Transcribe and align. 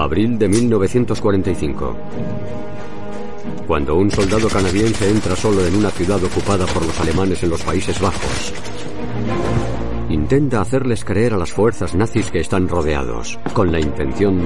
Abril 0.00 0.38
de 0.38 0.48
1945. 0.48 1.96
Cuando 3.66 3.96
un 3.96 4.10
soldado 4.10 4.48
canadiense 4.48 5.10
entra 5.10 5.36
solo 5.36 5.64
en 5.66 5.76
una 5.76 5.90
ciudad 5.90 6.22
ocupada 6.22 6.66
por 6.66 6.86
los 6.86 7.00
alemanes 7.00 7.42
en 7.42 7.50
los 7.50 7.62
Países 7.62 8.00
Bajos, 8.00 8.52
intenta 10.08 10.60
hacerles 10.60 11.04
creer 11.04 11.34
a 11.34 11.36
las 11.36 11.52
fuerzas 11.52 11.94
nazis 11.94 12.30
que 12.30 12.40
están 12.40 12.68
rodeados, 12.68 13.38
con 13.52 13.70
la 13.70 13.80
intención 13.80 14.40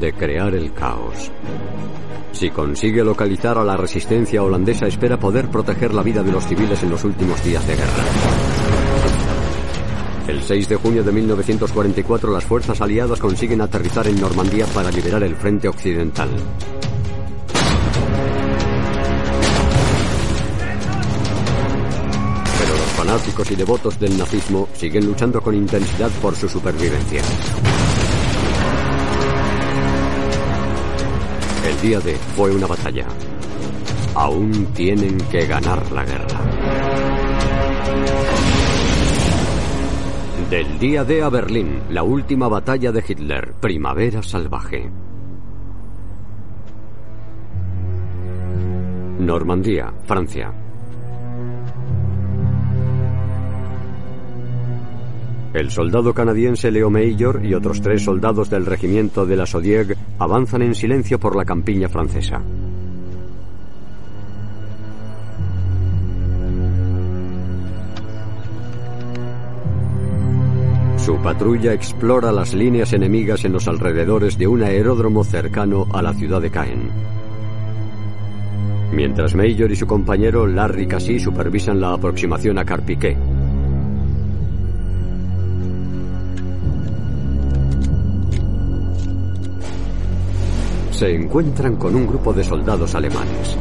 de 0.00 0.12
crear 0.12 0.54
el 0.54 0.72
caos. 0.72 1.30
Si 2.32 2.50
consigue 2.50 3.04
localizar 3.04 3.58
a 3.58 3.64
la 3.64 3.76
resistencia 3.76 4.42
holandesa, 4.42 4.86
espera 4.86 5.18
poder 5.18 5.48
proteger 5.48 5.94
la 5.94 6.02
vida 6.02 6.22
de 6.22 6.32
los 6.32 6.44
civiles 6.44 6.82
en 6.82 6.90
los 6.90 7.04
últimos 7.04 7.42
días 7.44 7.66
de 7.66 7.76
guerra. 7.76 8.33
El 10.26 10.42
6 10.42 10.68
de 10.70 10.76
junio 10.76 11.04
de 11.04 11.12
1944 11.12 12.32
las 12.32 12.44
fuerzas 12.44 12.80
aliadas 12.80 13.20
consiguen 13.20 13.60
aterrizar 13.60 14.08
en 14.08 14.18
Normandía 14.18 14.64
para 14.66 14.90
liberar 14.90 15.22
el 15.22 15.36
frente 15.36 15.68
occidental. 15.68 16.30
Pero 22.58 22.72
los 22.72 22.86
fanáticos 22.96 23.50
y 23.50 23.54
devotos 23.54 24.00
del 24.00 24.16
nazismo 24.16 24.68
siguen 24.72 25.04
luchando 25.04 25.42
con 25.42 25.54
intensidad 25.54 26.10
por 26.22 26.34
su 26.34 26.48
supervivencia. 26.48 27.20
El 31.66 31.80
día 31.82 32.00
D 32.00 32.16
fue 32.34 32.50
una 32.50 32.66
batalla. 32.66 33.06
Aún 34.14 34.66
tienen 34.72 35.18
que 35.30 35.46
ganar 35.46 35.92
la 35.92 36.04
guerra. 36.04 36.40
Del 40.50 40.78
día 40.78 41.04
D 41.04 41.22
a 41.22 41.30
Berlín, 41.30 41.80
la 41.90 42.02
última 42.02 42.48
batalla 42.48 42.92
de 42.92 43.02
Hitler, 43.06 43.54
Primavera 43.60 44.22
Salvaje. 44.22 44.90
Normandía, 49.18 49.92
Francia. 50.04 50.52
El 55.54 55.70
soldado 55.70 56.12
canadiense 56.12 56.70
Leo 56.70 56.90
Mayor 56.90 57.40
y 57.42 57.54
otros 57.54 57.80
tres 57.80 58.02
soldados 58.04 58.50
del 58.50 58.66
regimiento 58.66 59.24
de 59.24 59.36
la 59.36 59.46
Sodieg 59.46 59.96
avanzan 60.18 60.60
en 60.60 60.74
silencio 60.74 61.18
por 61.18 61.36
la 61.36 61.46
campiña 61.46 61.88
francesa. 61.88 62.42
Su 71.04 71.18
patrulla 71.18 71.74
explora 71.74 72.32
las 72.32 72.54
líneas 72.54 72.94
enemigas 72.94 73.44
en 73.44 73.52
los 73.52 73.68
alrededores 73.68 74.38
de 74.38 74.46
un 74.46 74.62
aeródromo 74.62 75.22
cercano 75.22 75.86
a 75.92 76.00
la 76.00 76.14
ciudad 76.14 76.40
de 76.40 76.50
Caen. 76.50 76.88
Mientras 78.90 79.34
Major 79.34 79.70
y 79.70 79.76
su 79.76 79.86
compañero 79.86 80.46
Larry 80.46 80.86
Cassie 80.86 81.20
supervisan 81.20 81.78
la 81.78 81.92
aproximación 81.92 82.58
a 82.58 82.64
Carpiquet. 82.64 83.18
Se 90.92 91.14
encuentran 91.14 91.76
con 91.76 91.94
un 91.94 92.06
grupo 92.06 92.32
de 92.32 92.44
soldados 92.44 92.94
alemanes. 92.94 93.58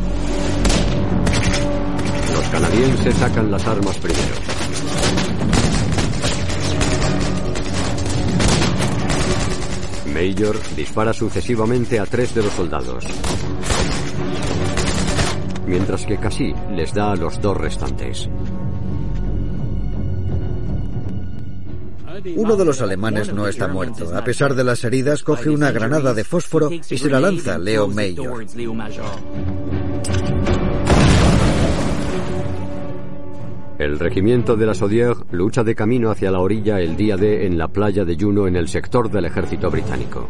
Los 2.33 2.47
canadienses 2.47 3.15
sacan 3.15 3.51
las 3.51 3.67
armas 3.67 3.97
primero. 3.97 4.62
Major 10.13 10.55
dispara 10.75 11.11
sucesivamente 11.11 11.99
a 11.99 12.05
tres 12.05 12.35
de 12.35 12.43
los 12.43 12.53
soldados. 12.53 13.05
Mientras 15.65 16.05
que 16.05 16.17
Cassie 16.17 16.53
les 16.71 16.93
da 16.93 17.13
a 17.13 17.15
los 17.15 17.41
dos 17.41 17.57
restantes. 17.57 18.29
Uno 22.35 22.55
de 22.55 22.65
los 22.65 22.81
alemanes 22.81 23.33
no 23.33 23.47
está 23.47 23.67
muerto. 23.67 24.15
A 24.15 24.23
pesar 24.23 24.53
de 24.55 24.63
las 24.63 24.83
heridas, 24.83 25.23
coge 25.23 25.49
una 25.49 25.71
granada 25.71 26.13
de 26.13 26.23
fósforo 26.23 26.69
y 26.71 26.97
se 26.97 27.09
la 27.09 27.19
lanza 27.19 27.55
a 27.55 27.57
Leo 27.57 27.87
Mayor. 27.87 28.45
El 33.83 33.99
regimiento 33.99 34.55
de 34.55 34.65
la 34.65 34.73
Sodier 34.73 35.13
lucha 35.31 35.61
de 35.61 35.75
camino 35.75 36.09
hacia 36.09 36.31
la 36.31 36.39
orilla 36.39 36.79
el 36.79 36.95
día 36.95 37.17
D 37.17 37.45
en 37.45 37.57
la 37.57 37.67
playa 37.67 38.05
de 38.05 38.15
Juno 38.17 38.47
en 38.47 38.55
el 38.55 38.69
sector 38.69 39.11
del 39.11 39.25
ejército 39.25 39.69
británico. 39.69 40.29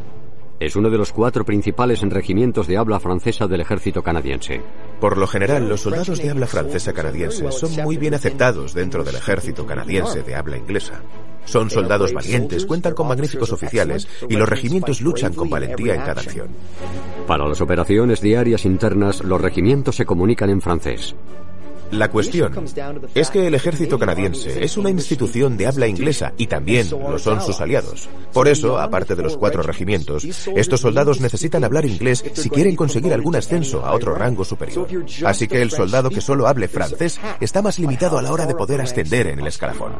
Es 0.59 0.75
uno 0.75 0.89
de 0.89 0.97
los 0.97 1.11
cuatro 1.11 1.45
principales 1.45 2.01
regimientos 2.01 2.65
de 2.65 2.77
habla 2.77 2.99
francesa 2.99 3.45
del 3.45 3.61
ejército 3.61 4.01
canadiense. 4.01 4.59
Por 4.99 5.19
lo 5.19 5.27
general, 5.27 5.69
los 5.69 5.81
soldados 5.81 6.17
de 6.17 6.31
habla 6.31 6.47
francesa 6.47 6.93
canadiense 6.93 7.51
son 7.51 7.75
muy 7.83 7.97
bien 7.97 8.15
aceptados 8.15 8.73
dentro 8.73 9.03
del 9.03 9.17
ejército 9.17 9.67
canadiense 9.67 10.23
de 10.23 10.33
habla 10.33 10.57
inglesa. 10.57 11.03
Son 11.45 11.69
soldados 11.69 12.11
valientes, 12.11 12.65
cuentan 12.65 12.95
con 12.95 13.07
magníficos 13.07 13.51
oficiales 13.51 14.07
y 14.27 14.35
los 14.35 14.49
regimientos 14.49 14.99
luchan 14.99 15.35
con 15.35 15.51
valentía 15.51 15.93
en 15.93 16.01
cada 16.01 16.21
acción. 16.21 16.47
Para 17.27 17.47
las 17.47 17.61
operaciones 17.61 18.19
diarias 18.19 18.65
internas, 18.65 19.23
los 19.23 19.39
regimientos 19.39 19.95
se 19.95 20.07
comunican 20.07 20.49
en 20.49 20.59
francés. 20.59 21.15
La 21.93 22.09
cuestión 22.09 22.51
es 23.13 23.29
que 23.29 23.47
el 23.47 23.53
ejército 23.53 23.99
canadiense 23.99 24.63
es 24.63 24.77
una 24.77 24.89
institución 24.89 25.57
de 25.57 25.67
habla 25.67 25.87
inglesa 25.87 26.33
y 26.37 26.47
también 26.47 26.89
lo 26.89 27.19
son 27.19 27.39
sus 27.41 27.61
aliados. 27.61 28.09
Por 28.33 28.47
eso, 28.47 28.79
aparte 28.79 29.15
de 29.15 29.21
los 29.21 29.37
cuatro 29.37 29.61
regimientos, 29.61 30.25
estos 30.55 30.81
soldados 30.81 31.21
necesitan 31.21 31.63
hablar 31.63 31.85
inglés 31.85 32.23
si 32.33 32.49
quieren 32.49 32.75
conseguir 32.75 33.13
algún 33.13 33.35
ascenso 33.35 33.85
a 33.85 33.93
otro 33.93 34.15
rango 34.15 34.43
superior. 34.43 34.87
Así 35.25 35.47
que 35.47 35.61
el 35.61 35.69
soldado 35.69 36.09
que 36.09 36.21
solo 36.21 36.47
hable 36.47 36.67
francés 36.67 37.19
está 37.39 37.61
más 37.61 37.77
limitado 37.77 38.17
a 38.17 38.21
la 38.21 38.31
hora 38.31 38.45
de 38.45 38.55
poder 38.55 38.81
ascender 38.81 39.27
en 39.27 39.39
el 39.39 39.47
escalafón. 39.47 39.93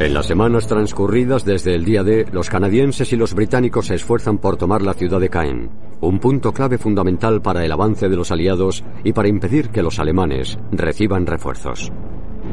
En 0.00 0.14
las 0.14 0.26
semanas 0.26 0.66
transcurridas 0.66 1.44
desde 1.44 1.74
el 1.74 1.84
día 1.84 2.02
D, 2.02 2.26
los 2.32 2.48
canadienses 2.48 3.12
y 3.12 3.16
los 3.16 3.34
británicos 3.34 3.86
se 3.86 3.96
esfuerzan 3.96 4.38
por 4.38 4.56
tomar 4.56 4.82
la 4.82 4.94
ciudad 4.94 5.20
de 5.20 5.28
Caen, 5.28 5.70
un 6.00 6.18
punto 6.18 6.52
clave 6.52 6.78
fundamental 6.78 7.40
para 7.42 7.64
el 7.64 7.72
avance 7.72 8.08
de 8.08 8.16
los 8.16 8.30
aliados 8.30 8.84
y 9.02 9.12
para 9.12 9.28
impedir 9.28 9.70
que 9.70 9.82
los 9.82 9.98
alemanes 9.98 10.58
reciban 10.72 11.26
refuerzos. 11.26 11.92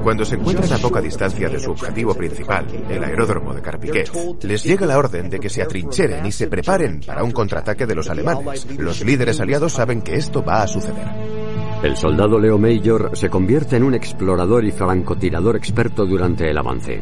Cuando 0.04 0.26
se 0.26 0.36
encuentran 0.36 0.72
a 0.74 0.78
poca 0.78 1.00
distancia 1.00 1.48
de 1.48 1.60
su 1.60 1.72
objetivo 1.72 2.16
principal, 2.16 2.66
el 2.90 3.04
aeródromo 3.04 3.54
de 3.54 3.62
Carpiquet, 3.62 4.10
les 4.44 4.64
llega 4.64 4.88
la 4.88 4.98
orden 4.98 5.30
de 5.30 5.40
que 5.40 5.50
se 5.50 5.62
atrincheren 5.62 6.26
y 6.26 6.32
se 6.32 6.48
preparen 6.48 7.02
para 7.06 7.24
un 7.24 7.32
contraataque 7.32 7.86
de 7.86 7.96
los 7.96 8.10
alemanes. 8.10 8.66
Los 8.80 9.04
líderes 9.04 9.40
aliados 9.40 9.74
saben 9.74 10.02
que 10.02 10.16
esto 10.16 10.44
va 10.44 10.64
a 10.64 10.68
suceder. 10.68 11.08
El 11.84 11.98
soldado 11.98 12.40
Leo 12.40 12.58
Major 12.58 13.12
se 13.14 13.30
convierte 13.30 13.76
en 13.76 13.84
un 13.84 13.94
explorador 13.94 14.66
y 14.66 14.72
francotirador 14.72 15.56
experto 15.56 16.06
durante 16.06 16.50
el 16.50 16.58
avance. 16.58 17.02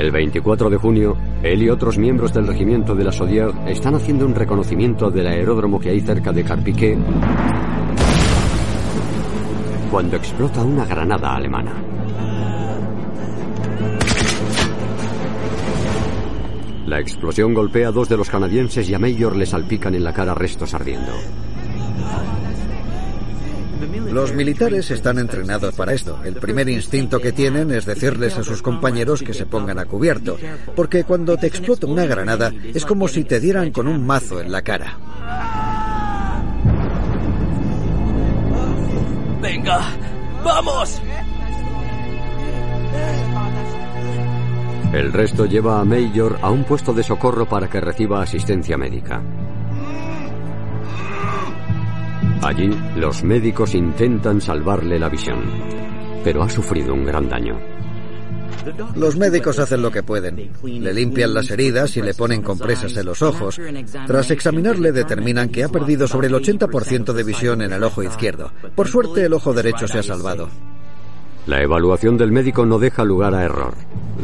El 0.00 0.12
24 0.12 0.70
de 0.70 0.78
junio, 0.78 1.14
él 1.42 1.62
y 1.62 1.68
otros 1.68 1.98
miembros 1.98 2.32
del 2.32 2.46
regimiento 2.46 2.94
de 2.94 3.04
la 3.04 3.12
Sodier 3.12 3.50
están 3.66 3.94
haciendo 3.94 4.24
un 4.24 4.34
reconocimiento 4.34 5.10
del 5.10 5.26
aeródromo 5.26 5.78
que 5.78 5.90
hay 5.90 6.00
cerca 6.00 6.32
de 6.32 6.42
Carpiquet 6.42 6.98
cuando 9.90 10.16
explota 10.16 10.62
una 10.62 10.86
granada 10.86 11.34
alemana. 11.34 11.74
La 16.86 16.98
explosión 16.98 17.52
golpea 17.52 17.88
a 17.88 17.92
dos 17.92 18.08
de 18.08 18.16
los 18.16 18.30
canadienses 18.30 18.88
y 18.88 18.94
a 18.94 18.98
Mayor 18.98 19.36
le 19.36 19.44
salpican 19.44 19.94
en 19.94 20.04
la 20.04 20.14
cara 20.14 20.34
restos 20.34 20.72
ardiendo. 20.72 21.12
Los 24.10 24.34
militares 24.34 24.90
están 24.90 25.18
entrenados 25.18 25.74
para 25.74 25.92
esto. 25.92 26.18
El 26.24 26.34
primer 26.34 26.68
instinto 26.68 27.20
que 27.20 27.32
tienen 27.32 27.70
es 27.70 27.86
decirles 27.86 28.36
a 28.36 28.42
sus 28.42 28.60
compañeros 28.60 29.22
que 29.22 29.34
se 29.34 29.46
pongan 29.46 29.78
a 29.78 29.84
cubierto, 29.84 30.36
porque 30.74 31.04
cuando 31.04 31.36
te 31.36 31.46
explota 31.46 31.86
una 31.86 32.06
granada 32.06 32.52
es 32.74 32.84
como 32.84 33.06
si 33.06 33.24
te 33.24 33.38
dieran 33.38 33.70
con 33.70 33.86
un 33.86 34.04
mazo 34.04 34.40
en 34.40 34.50
la 34.50 34.62
cara. 34.62 34.98
Venga, 39.40 39.80
vamos. 40.44 41.00
El 44.92 45.12
resto 45.12 45.46
lleva 45.46 45.80
a 45.80 45.84
Mayor 45.84 46.38
a 46.42 46.50
un 46.50 46.64
puesto 46.64 46.92
de 46.92 47.04
socorro 47.04 47.46
para 47.46 47.70
que 47.70 47.80
reciba 47.80 48.22
asistencia 48.22 48.76
médica. 48.76 49.22
Allí, 52.42 52.70
los 52.96 53.22
médicos 53.22 53.74
intentan 53.74 54.40
salvarle 54.40 54.98
la 54.98 55.10
visión, 55.10 55.44
pero 56.24 56.42
ha 56.42 56.48
sufrido 56.48 56.94
un 56.94 57.04
gran 57.04 57.28
daño. 57.28 57.58
Los 58.96 59.16
médicos 59.16 59.58
hacen 59.58 59.82
lo 59.82 59.90
que 59.90 60.02
pueden. 60.02 60.50
Le 60.62 60.92
limpian 60.92 61.34
las 61.34 61.50
heridas 61.50 61.96
y 61.96 62.02
le 62.02 62.14
ponen 62.14 62.42
compresas 62.42 62.96
en 62.96 63.06
los 63.06 63.22
ojos. 63.22 63.60
Tras 64.06 64.30
examinarle 64.30 64.92
determinan 64.92 65.50
que 65.50 65.64
ha 65.64 65.68
perdido 65.68 66.06
sobre 66.08 66.28
el 66.28 66.34
80% 66.34 67.12
de 67.12 67.24
visión 67.24 67.62
en 67.62 67.72
el 67.72 67.82
ojo 67.82 68.02
izquierdo. 68.02 68.52
Por 68.74 68.88
suerte 68.88 69.24
el 69.24 69.34
ojo 69.34 69.52
derecho 69.52 69.86
se 69.86 69.98
ha 69.98 70.02
salvado. 70.02 70.48
La 71.46 71.62
evaluación 71.62 72.16
del 72.18 72.32
médico 72.32 72.66
no 72.66 72.78
deja 72.78 73.04
lugar 73.04 73.34
a 73.34 73.44
error. 73.44 73.74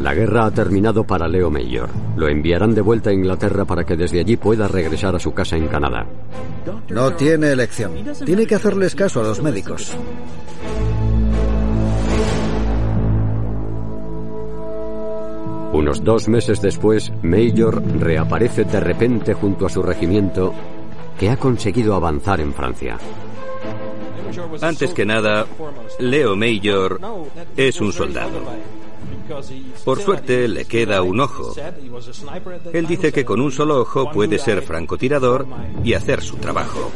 La 0.01 0.13
guerra 0.13 0.45
ha 0.45 0.51
terminado 0.51 1.03
para 1.03 1.27
Leo 1.27 1.49
Mayor. 1.49 1.89
Lo 2.15 2.27
enviarán 2.27 2.75
de 2.75 2.81
vuelta 2.81 3.09
a 3.09 3.13
Inglaterra 3.13 3.65
para 3.65 3.83
que 3.83 3.97
desde 3.97 4.19
allí 4.19 4.37
pueda 4.37 4.67
regresar 4.67 5.15
a 5.15 5.19
su 5.19 5.33
casa 5.33 5.57
en 5.57 5.67
Canadá. 5.67 6.05
No 6.89 7.13
tiene 7.13 7.51
elección. 7.51 7.93
Tiene 8.25 8.45
que 8.45 8.55
hacerles 8.55 8.93
caso 8.93 9.21
a 9.21 9.23
los 9.23 9.41
médicos. 9.41 9.95
Unos 15.73 16.03
dos 16.03 16.27
meses 16.27 16.61
después, 16.61 17.11
Major 17.23 17.83
reaparece 17.99 18.63
de 18.63 18.79
repente 18.79 19.33
junto 19.33 19.65
a 19.65 19.69
su 19.69 19.81
regimiento 19.81 20.53
que 21.19 21.29
ha 21.29 21.37
conseguido 21.37 21.95
avanzar 21.95 22.39
en 22.39 22.53
Francia. 22.53 22.97
Antes 24.61 24.93
que 24.93 25.05
nada, 25.05 25.45
Leo 25.99 26.35
Major 26.35 26.99
es 27.55 27.81
un 27.81 27.93
soldado. 27.93 28.41
Por 29.83 30.01
suerte 30.01 30.47
le 30.47 30.65
queda 30.65 31.01
un 31.01 31.19
ojo. 31.19 31.53
Él 32.73 32.87
dice 32.87 33.11
que 33.11 33.25
con 33.25 33.41
un 33.41 33.51
solo 33.51 33.81
ojo 33.81 34.11
puede 34.11 34.39
ser 34.39 34.61
francotirador 34.61 35.47
y 35.83 35.93
hacer 35.93 36.21
su 36.21 36.37
trabajo. 36.37 36.91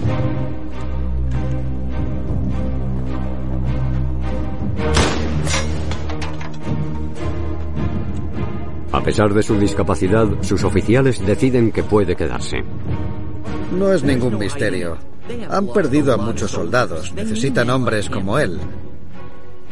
A 8.91 9.01
pesar 9.03 9.33
de 9.33 9.41
su 9.41 9.57
discapacidad, 9.57 10.27
sus 10.41 10.63
oficiales 10.63 11.25
deciden 11.25 11.71
que 11.71 11.83
puede 11.83 12.15
quedarse. 12.15 12.57
No 13.71 13.91
es 13.91 14.03
ningún 14.03 14.37
misterio. 14.37 15.10
Han 15.49 15.67
perdido 15.67 16.13
a 16.13 16.17
muchos 16.17 16.51
soldados. 16.51 17.13
Necesitan 17.13 17.69
hombres 17.69 18.09
como 18.09 18.39
él. 18.39 18.59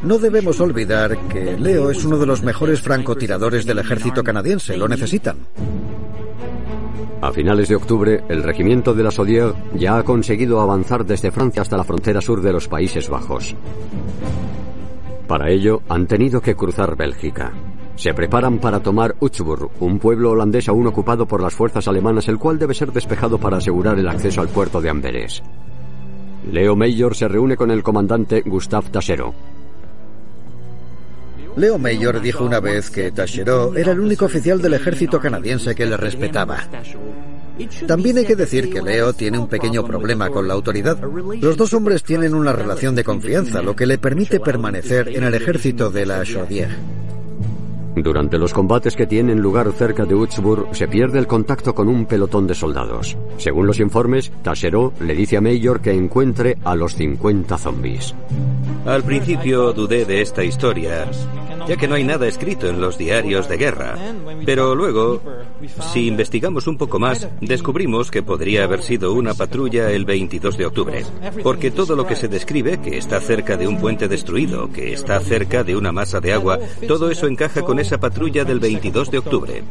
No 0.04 0.18
debemos 0.18 0.60
olvidar 0.62 1.18
que 1.28 1.58
Leo 1.58 1.90
es 1.90 2.06
uno 2.06 2.18
de 2.18 2.26
los 2.26 2.42
mejores 2.42 2.82
francotiradores 2.82 3.66
del 3.66 3.80
ejército 3.80 4.24
canadiense. 4.24 4.78
Lo 4.78 4.88
necesitan. 4.88 5.38
A 7.22 7.34
finales 7.34 7.68
de 7.68 7.76
octubre, 7.76 8.24
el 8.30 8.44
regimiento 8.44 8.94
de 8.94 9.04
la 9.04 9.12
Sodier 9.12 9.54
ya 9.76 9.98
ha 9.98 10.04
conseguido 10.04 10.62
avanzar 10.62 11.06
desde 11.06 11.32
Francia 11.32 11.62
hasta 11.62 11.76
la 11.76 11.84
frontera 11.84 12.22
sur 12.22 12.42
de 12.42 12.54
los 12.54 12.70
Países 12.70 13.10
Bajos. 13.10 13.56
Para 15.28 15.50
ello, 15.50 15.82
han 15.90 16.08
tenido 16.08 16.40
que 16.40 16.56
cruzar 16.56 16.96
Bélgica. 16.96 17.52
Se 18.00 18.14
preparan 18.14 18.60
para 18.60 18.80
tomar 18.80 19.14
Utsburg, 19.20 19.72
un 19.82 20.00
pueblo 20.00 20.32
holandés 20.32 20.70
aún 20.70 20.88
ocupado 20.88 21.26
por 21.26 21.42
las 21.42 21.54
fuerzas 21.54 21.86
alemanas, 21.86 22.30
el 22.30 22.40
cual 22.40 22.58
debe 22.58 22.74
ser 22.74 22.94
despejado 22.94 23.38
para 23.38 23.58
asegurar 23.58 24.00
el 24.00 24.08
acceso 24.08 24.40
al 24.40 24.48
puerto 24.48 24.80
de 24.80 24.90
Amberes. 24.90 25.44
Leo 26.50 26.78
Mayor 26.78 27.14
se 27.14 27.28
reúne 27.28 27.58
con 27.58 27.72
el 27.72 27.84
comandante 27.84 28.40
Gustav 28.46 28.90
Taschero. 28.90 29.34
Leo 31.58 31.78
Mayor 31.78 32.22
dijo 32.22 32.46
una 32.46 32.62
vez 32.62 32.90
que 32.90 33.12
Taschereau 33.12 33.76
era 33.76 33.92
el 33.92 34.00
único 34.00 34.24
oficial 34.24 34.62
del 34.62 34.76
ejército 34.76 35.20
canadiense 35.20 35.76
que 35.76 35.86
le 35.86 35.98
respetaba. 35.98 36.58
También 37.86 38.20
hay 38.20 38.26
que 38.26 38.38
decir 38.38 38.70
que 38.70 38.82
Leo 38.82 39.12
tiene 39.12 39.38
un 39.38 39.50
pequeño 39.50 39.84
problema 39.84 40.30
con 40.30 40.48
la 40.48 40.54
autoridad. 40.54 40.98
Los 41.42 41.58
dos 41.58 41.74
hombres 41.74 42.02
tienen 42.04 42.34
una 42.34 42.54
relación 42.54 42.96
de 42.96 43.04
confianza, 43.04 43.62
lo 43.62 43.76
que 43.76 43.86
le 43.86 43.98
permite 43.98 44.40
permanecer 44.40 45.10
en 45.10 45.26
el 45.26 45.34
ejército 45.34 45.92
de 45.92 46.06
la 46.06 46.24
Chaudière. 46.24 46.78
Durante 48.02 48.38
los 48.38 48.54
combates 48.54 48.96
que 48.96 49.08
tienen 49.08 49.42
lugar 49.42 49.72
cerca 49.74 50.06
de 50.06 50.16
Utsburg, 50.16 50.76
se 50.76 50.88
pierde 50.88 51.20
el 51.20 51.28
contacto 51.28 51.76
con 51.76 51.88
un 51.90 52.06
pelotón 52.06 52.48
de 52.48 52.56
soldados. 52.56 53.18
Según 53.38 53.68
los 53.68 53.80
informes, 53.80 54.32
Taschereau 54.42 54.94
le 55.02 55.16
dice 55.16 55.38
a 55.38 55.42
Mayor 55.42 55.82
que 55.82 55.92
encuentre 55.92 56.58
a 56.64 56.76
los 56.76 56.96
50 56.96 57.58
zombies. 57.58 58.16
Al 58.86 59.04
principio 59.04 59.74
dudé 59.74 60.06
de 60.06 60.22
esta 60.22 60.44
historia, 60.44 61.10
ya 61.70 61.78
que 61.78 61.88
no 61.88 61.94
hay 61.94 62.04
nada 62.04 62.28
escrito 62.28 62.68
en 62.68 62.82
los 62.82 62.98
diarios 62.98 63.48
de 63.48 63.58
guerra. 63.58 63.96
Pero 64.44 64.74
luego, 64.74 65.22
si 65.94 66.08
investigamos 66.08 66.66
un 66.66 66.78
poco 66.78 66.98
más, 66.98 67.30
descubrimos 67.42 68.10
que 68.10 68.24
podría 68.24 68.64
haber 68.64 68.82
sido 68.82 69.14
una 69.14 69.36
patrulla 69.36 69.92
el 69.92 70.04
22 70.04 70.58
de 70.58 70.66
octubre. 70.66 71.06
Porque 71.44 71.70
todo 71.70 71.96
lo 71.96 72.08
que 72.08 72.16
se 72.16 72.28
describe, 72.28 72.82
que 72.82 72.98
está 72.98 73.20
cerca 73.22 73.56
de 73.56 73.68
un 73.68 73.80
puente 73.80 74.08
destruido, 74.08 74.72
que 74.72 74.94
está 74.94 75.20
cerca 75.20 75.64
de 75.64 75.76
una 75.76 75.92
masa 75.92 76.20
de 76.20 76.34
agua, 76.34 76.58
todo 76.88 77.12
eso 77.12 77.28
encaja 77.28 77.62
con 77.62 77.78
esa 77.78 78.00
patrulla 78.00 78.44
del 78.44 78.60
22 78.60 79.12
de 79.12 79.18
octubre. 79.20 79.64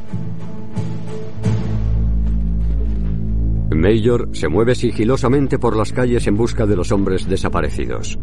Mayor 3.74 4.28
se 4.34 4.46
mueve 4.46 4.76
sigilosamente 4.76 5.58
por 5.58 5.76
las 5.76 5.92
calles 5.92 6.28
en 6.28 6.36
busca 6.36 6.64
de 6.64 6.76
los 6.76 6.92
hombres 6.92 7.28
desaparecidos. 7.28 8.18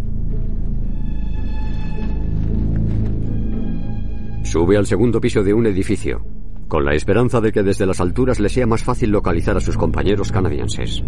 Sube 4.55 4.77
al 4.77 4.85
segundo 4.85 5.19
piso 5.19 5.43
de 5.43 5.53
un 5.53 5.65
edificio, 5.65 6.23
con 6.69 6.85
la 6.85 6.95
esperanza 6.95 7.41
de 7.41 7.51
que 7.51 7.61
desde 7.61 7.85
las 7.85 7.99
alturas 7.99 8.39
le 8.39 8.47
sea 8.47 8.65
más 8.65 8.85
fácil 8.85 9.09
localizar 9.09 9.57
a 9.57 9.59
sus 9.59 9.75
compañeros 9.75 10.31
canadienses. 10.31 11.03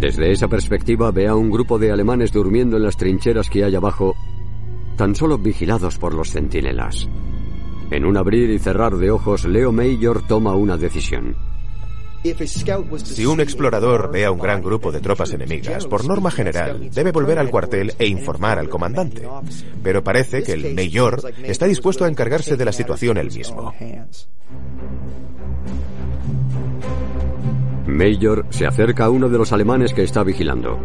Desde 0.00 0.32
esa 0.32 0.48
perspectiva 0.48 1.12
ve 1.12 1.28
a 1.28 1.36
un 1.36 1.52
grupo 1.52 1.78
de 1.78 1.92
alemanes 1.92 2.32
durmiendo 2.32 2.76
en 2.76 2.82
las 2.82 2.96
trincheras 2.96 3.48
que 3.48 3.62
hay 3.62 3.76
abajo, 3.76 4.16
tan 4.96 5.14
solo 5.14 5.38
vigilados 5.38 5.98
por 5.98 6.14
los 6.14 6.32
centinelas. 6.32 7.08
En 7.92 8.04
un 8.04 8.16
abrir 8.16 8.50
y 8.50 8.58
cerrar 8.58 8.96
de 8.96 9.12
ojos, 9.12 9.44
Leo 9.44 9.70
Mayor 9.70 10.26
toma 10.26 10.56
una 10.56 10.76
decisión. 10.76 11.36
Si 13.02 13.24
un 13.24 13.40
explorador 13.40 14.10
ve 14.12 14.26
a 14.26 14.30
un 14.30 14.38
gran 14.38 14.62
grupo 14.62 14.92
de 14.92 15.00
tropas 15.00 15.32
enemigas, 15.32 15.86
por 15.86 16.04
norma 16.04 16.30
general, 16.30 16.90
debe 16.90 17.12
volver 17.12 17.38
al 17.38 17.50
cuartel 17.50 17.94
e 17.98 18.06
informar 18.06 18.58
al 18.58 18.68
comandante. 18.68 19.26
Pero 19.82 20.04
parece 20.04 20.42
que 20.42 20.52
el 20.52 20.74
mayor 20.74 21.32
está 21.42 21.66
dispuesto 21.66 22.04
a 22.04 22.08
encargarse 22.08 22.56
de 22.56 22.64
la 22.64 22.72
situación 22.72 23.16
él 23.16 23.30
mismo. 23.32 23.72
Mayor 27.86 28.46
se 28.50 28.66
acerca 28.66 29.06
a 29.06 29.10
uno 29.10 29.28
de 29.28 29.38
los 29.38 29.52
alemanes 29.52 29.94
que 29.94 30.02
está 30.02 30.22
vigilando. 30.22 30.78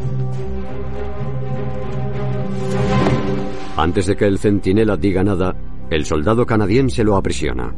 Antes 3.75 4.05
de 4.05 4.15
que 4.15 4.25
el 4.25 4.39
centinela 4.39 4.95
diga 4.95 5.21
nada, 5.21 5.53
el 5.89 6.05
soldado 6.05 6.45
canadiense 6.45 7.03
lo 7.03 7.17
aprisiona. 7.17 7.75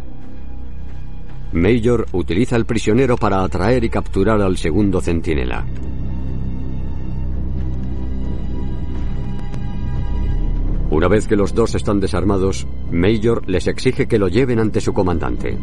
Major 1.54 2.06
utiliza 2.12 2.56
al 2.56 2.66
prisionero 2.66 3.18
para 3.18 3.44
atraer 3.44 3.84
y 3.84 3.90
capturar 3.90 4.42
al 4.42 4.58
segundo 4.58 5.02
centinela. 5.02 5.66
Una 10.90 11.08
vez 11.08 11.28
que 11.28 11.36
los 11.36 11.54
dos 11.54 11.76
están 11.76 12.00
desarmados, 12.00 12.66
Major 12.92 13.48
les 13.48 13.68
exige 13.68 14.08
que 14.08 14.18
lo 14.18 14.30
lleven 14.30 14.60
ante 14.60 14.82
su 14.82 14.94
comandante. 14.94 15.58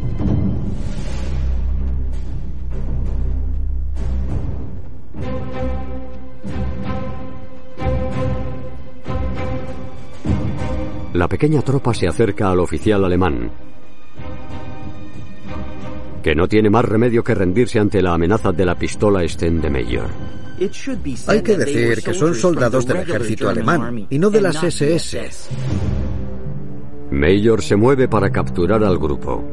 La 11.15 11.29
pequeña 11.29 11.63
tropa 11.63 11.95
se 11.95 12.07
acerca 12.07 12.51
al 12.51 12.59
oficial 12.59 13.05
alemán, 13.05 13.51
que 16.25 16.35
no 16.35 16.49
tiene 16.49 16.71
más 16.71 16.87
remedio 16.87 17.23
que 17.23 17.35
rendirse 17.35 17.79
ante 17.79 18.01
la 18.01 18.15
amenaza 18.15 18.51
de 18.51 18.65
la 18.65 18.75
pistola 18.75 19.29
Sten 19.29 19.61
de 19.61 19.69
Mayor. 19.69 20.09
Hay 21.27 21.43
que 21.43 21.55
decir 21.55 22.03
que 22.03 22.15
son 22.15 22.35
soldados 22.35 22.87
del 22.87 22.97
ejército 22.97 23.51
alemán 23.51 24.07
y 24.09 24.19
no 24.19 24.31
de 24.31 24.41
las 24.41 24.63
SS. 24.63 25.51
Mayor 27.11 27.61
se 27.61 27.77
mueve 27.77 28.09
para 28.09 28.31
capturar 28.31 28.83
al 28.83 28.97
grupo. 28.97 29.45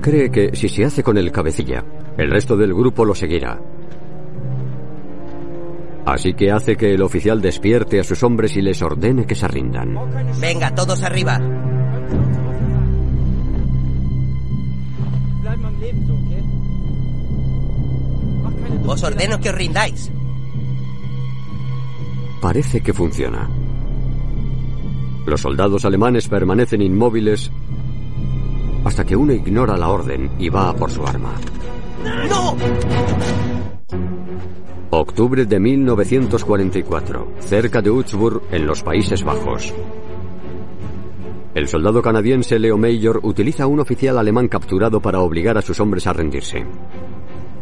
Cree 0.00 0.28
que 0.28 0.56
si 0.56 0.68
se 0.68 0.84
hace 0.84 1.04
con 1.04 1.16
el 1.16 1.30
cabecilla, 1.30 1.84
el 2.18 2.32
resto 2.32 2.56
del 2.56 2.74
grupo 2.74 3.04
lo 3.04 3.14
seguirá. 3.14 3.60
Así 6.04 6.34
que 6.34 6.50
hace 6.50 6.76
que 6.76 6.94
el 6.94 7.02
oficial 7.02 7.40
despierte 7.40 8.00
a 8.00 8.04
sus 8.04 8.24
hombres 8.24 8.56
y 8.56 8.62
les 8.62 8.82
ordene 8.82 9.24
que 9.24 9.36
se 9.36 9.46
rindan. 9.46 9.96
Venga, 10.40 10.74
todos 10.74 11.04
arriba. 11.04 11.40
Os 18.86 19.02
ordeno 19.02 19.40
que 19.40 19.50
os 19.50 19.54
rindáis. 19.54 20.10
Parece 22.40 22.80
que 22.80 22.92
funciona. 22.92 23.48
Los 25.26 25.40
soldados 25.40 25.84
alemanes 25.84 26.28
permanecen 26.28 26.82
inmóviles 26.82 27.50
hasta 28.84 29.04
que 29.04 29.16
uno 29.16 29.32
ignora 29.32 29.76
la 29.76 29.88
orden 29.88 30.30
y 30.38 30.48
va 30.48 30.68
a 30.68 30.76
por 30.76 30.90
su 30.90 31.04
arma. 31.04 31.34
¡No! 32.28 32.56
Octubre 34.90 35.44
de 35.44 35.58
1944, 35.58 37.32
cerca 37.40 37.82
de 37.82 37.90
Utzburg, 37.90 38.42
en 38.52 38.66
los 38.66 38.84
Países 38.84 39.24
Bajos. 39.24 39.74
El 41.56 41.68
soldado 41.68 42.02
canadiense 42.02 42.58
Leo 42.58 42.76
Major 42.76 43.18
utiliza 43.22 43.62
a 43.62 43.66
un 43.66 43.80
oficial 43.80 44.18
alemán 44.18 44.46
capturado 44.46 45.00
para 45.00 45.20
obligar 45.20 45.56
a 45.56 45.62
sus 45.62 45.80
hombres 45.80 46.06
a 46.06 46.12
rendirse. 46.12 46.62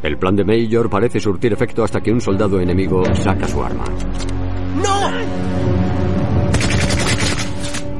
El 0.02 0.18
plan 0.18 0.34
de 0.34 0.42
Major 0.42 0.90
parece 0.90 1.20
surtir 1.20 1.52
efecto 1.52 1.84
hasta 1.84 2.00
que 2.00 2.10
un 2.10 2.20
soldado 2.20 2.58
enemigo 2.58 3.04
saca 3.14 3.46
su 3.46 3.62
arma. 3.62 3.84
¡No! 4.82 5.12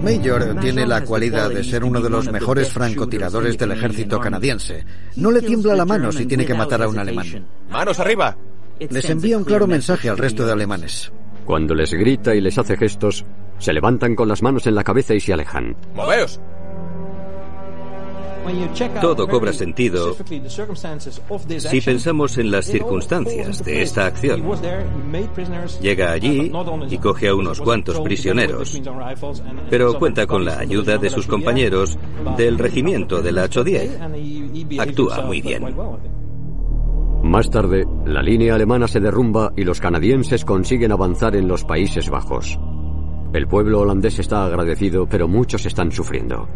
Major 0.03 0.57
tiene 0.61 0.85
la 0.85 1.05
cualidad 1.05 1.51
de 1.51 1.63
ser 1.63 1.85
uno 1.85 2.01
de 2.01 2.11
los 2.11 2.29
mejores 2.29 2.73
francotiradores 2.73 3.57
del 3.57 3.71
ejército 3.71 4.19
canadiense. 4.19 4.85
No 5.15 5.31
le 5.31 5.43
tiembla 5.43 5.77
la 5.77 5.85
mano 5.85 6.11
si 6.11 6.27
tiene 6.27 6.45
que 6.45 6.55
matar 6.55 6.83
a 6.83 6.89
un 6.89 6.99
alemán. 6.99 7.47
¡Manos 7.71 8.01
arriba! 8.01 8.37
Les 8.81 9.09
envía 9.09 9.39
un 9.39 9.45
claro 9.45 9.69
mensaje 9.69 10.09
al 10.09 10.19
resto 10.19 10.45
de 10.45 10.51
alemanes. 10.51 11.13
Cuando 11.45 11.73
les 11.73 11.93
grita 11.93 12.35
y 12.35 12.41
les 12.41 12.59
hace 12.59 12.77
gestos, 12.77 13.25
se 13.59 13.73
levantan 13.73 14.15
con 14.15 14.29
las 14.29 14.43
manos 14.43 14.67
en 14.67 14.75
la 14.75 14.85
cabeza 14.85 15.15
y 15.15 15.21
se 15.21 15.33
alejan. 15.33 15.77
¡Moveos! 15.95 16.41
Todo 19.01 19.27
cobra 19.27 19.53
sentido 19.53 20.15
si 21.59 21.81
pensamos 21.81 22.37
en 22.37 22.51
las 22.51 22.67
circunstancias 22.67 23.65
de 23.65 23.83
esta 23.83 24.07
acción. 24.07 24.43
Llega 25.81 26.13
allí 26.13 26.53
y 26.91 26.99
coge 26.99 27.29
a 27.29 27.35
unos 27.35 27.61
cuantos 27.61 28.01
prisioneros, 28.01 28.81
pero 29.71 29.99
cuenta 29.99 30.27
con 30.27 30.45
la 30.45 30.59
ayuda 30.59 30.99
de 30.99 31.11
sus 31.11 31.27
compañeros 31.27 31.99
del 32.37 32.59
regimiento 32.59 33.23
de 33.23 33.33
la 33.33 33.49
Chaudière. 33.49 33.99
Actúa 34.79 35.23
muy 35.23 35.41
bien. 35.41 35.75
Más 37.23 37.49
tarde, 37.49 37.87
la 38.05 38.23
línea 38.23 38.55
alemana 38.55 38.87
se 38.87 39.01
derrumba 39.01 39.53
y 39.57 39.65
los 39.65 39.81
canadienses 39.81 40.45
consiguen 40.45 40.93
avanzar 40.93 41.35
en 41.35 41.49
los 41.49 41.65
Países 41.65 42.11
Bajos. 42.11 42.59
El 43.35 43.49
pueblo 43.49 43.81
holandés 43.81 44.21
está 44.21 44.47
agradecido, 44.47 45.09
pero 45.09 45.27
muchos 45.27 45.67
están 45.67 45.91
sufriendo. 45.91 46.49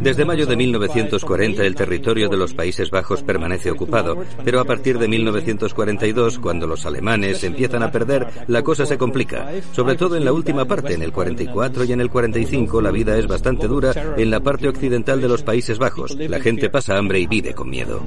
Desde 0.00 0.24
mayo 0.24 0.46
de 0.46 0.54
1940 0.54 1.64
el 1.64 1.74
territorio 1.74 2.28
de 2.28 2.36
los 2.36 2.54
Países 2.54 2.88
Bajos 2.88 3.24
permanece 3.24 3.72
ocupado, 3.72 4.16
pero 4.44 4.60
a 4.60 4.64
partir 4.64 4.96
de 4.96 5.08
1942, 5.08 6.38
cuando 6.38 6.68
los 6.68 6.86
alemanes 6.86 7.42
empiezan 7.42 7.82
a 7.82 7.90
perder, 7.90 8.28
la 8.46 8.62
cosa 8.62 8.86
se 8.86 8.96
complica. 8.96 9.50
Sobre 9.72 9.96
todo 9.96 10.14
en 10.14 10.24
la 10.24 10.32
última 10.32 10.66
parte, 10.66 10.94
en 10.94 11.02
el 11.02 11.12
44 11.12 11.82
y 11.82 11.92
en 11.92 12.00
el 12.00 12.10
45, 12.10 12.80
la 12.80 12.92
vida 12.92 13.18
es 13.18 13.26
bastante 13.26 13.66
dura 13.66 13.92
en 14.16 14.30
la 14.30 14.38
parte 14.38 14.68
occidental 14.68 15.20
de 15.20 15.28
los 15.28 15.42
Países 15.42 15.80
Bajos. 15.80 16.14
La 16.14 16.38
gente 16.38 16.70
pasa 16.70 16.96
hambre 16.96 17.18
y 17.18 17.26
vive 17.26 17.54
con 17.54 17.68
miedo. 17.68 18.00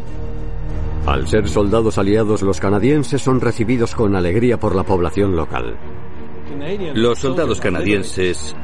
Al 1.05 1.27
ser 1.27 1.49
soldados 1.49 1.97
aliados, 1.97 2.41
los 2.41 2.61
canadienses 2.61 3.21
son 3.21 3.41
recibidos 3.41 3.93
con 3.95 4.15
alegría 4.15 4.57
por 4.57 4.75
la 4.75 4.83
población 4.83 5.35
local. 5.35 5.75
Los 6.93 7.19
soldados 7.19 7.59
canadienses 7.59 8.55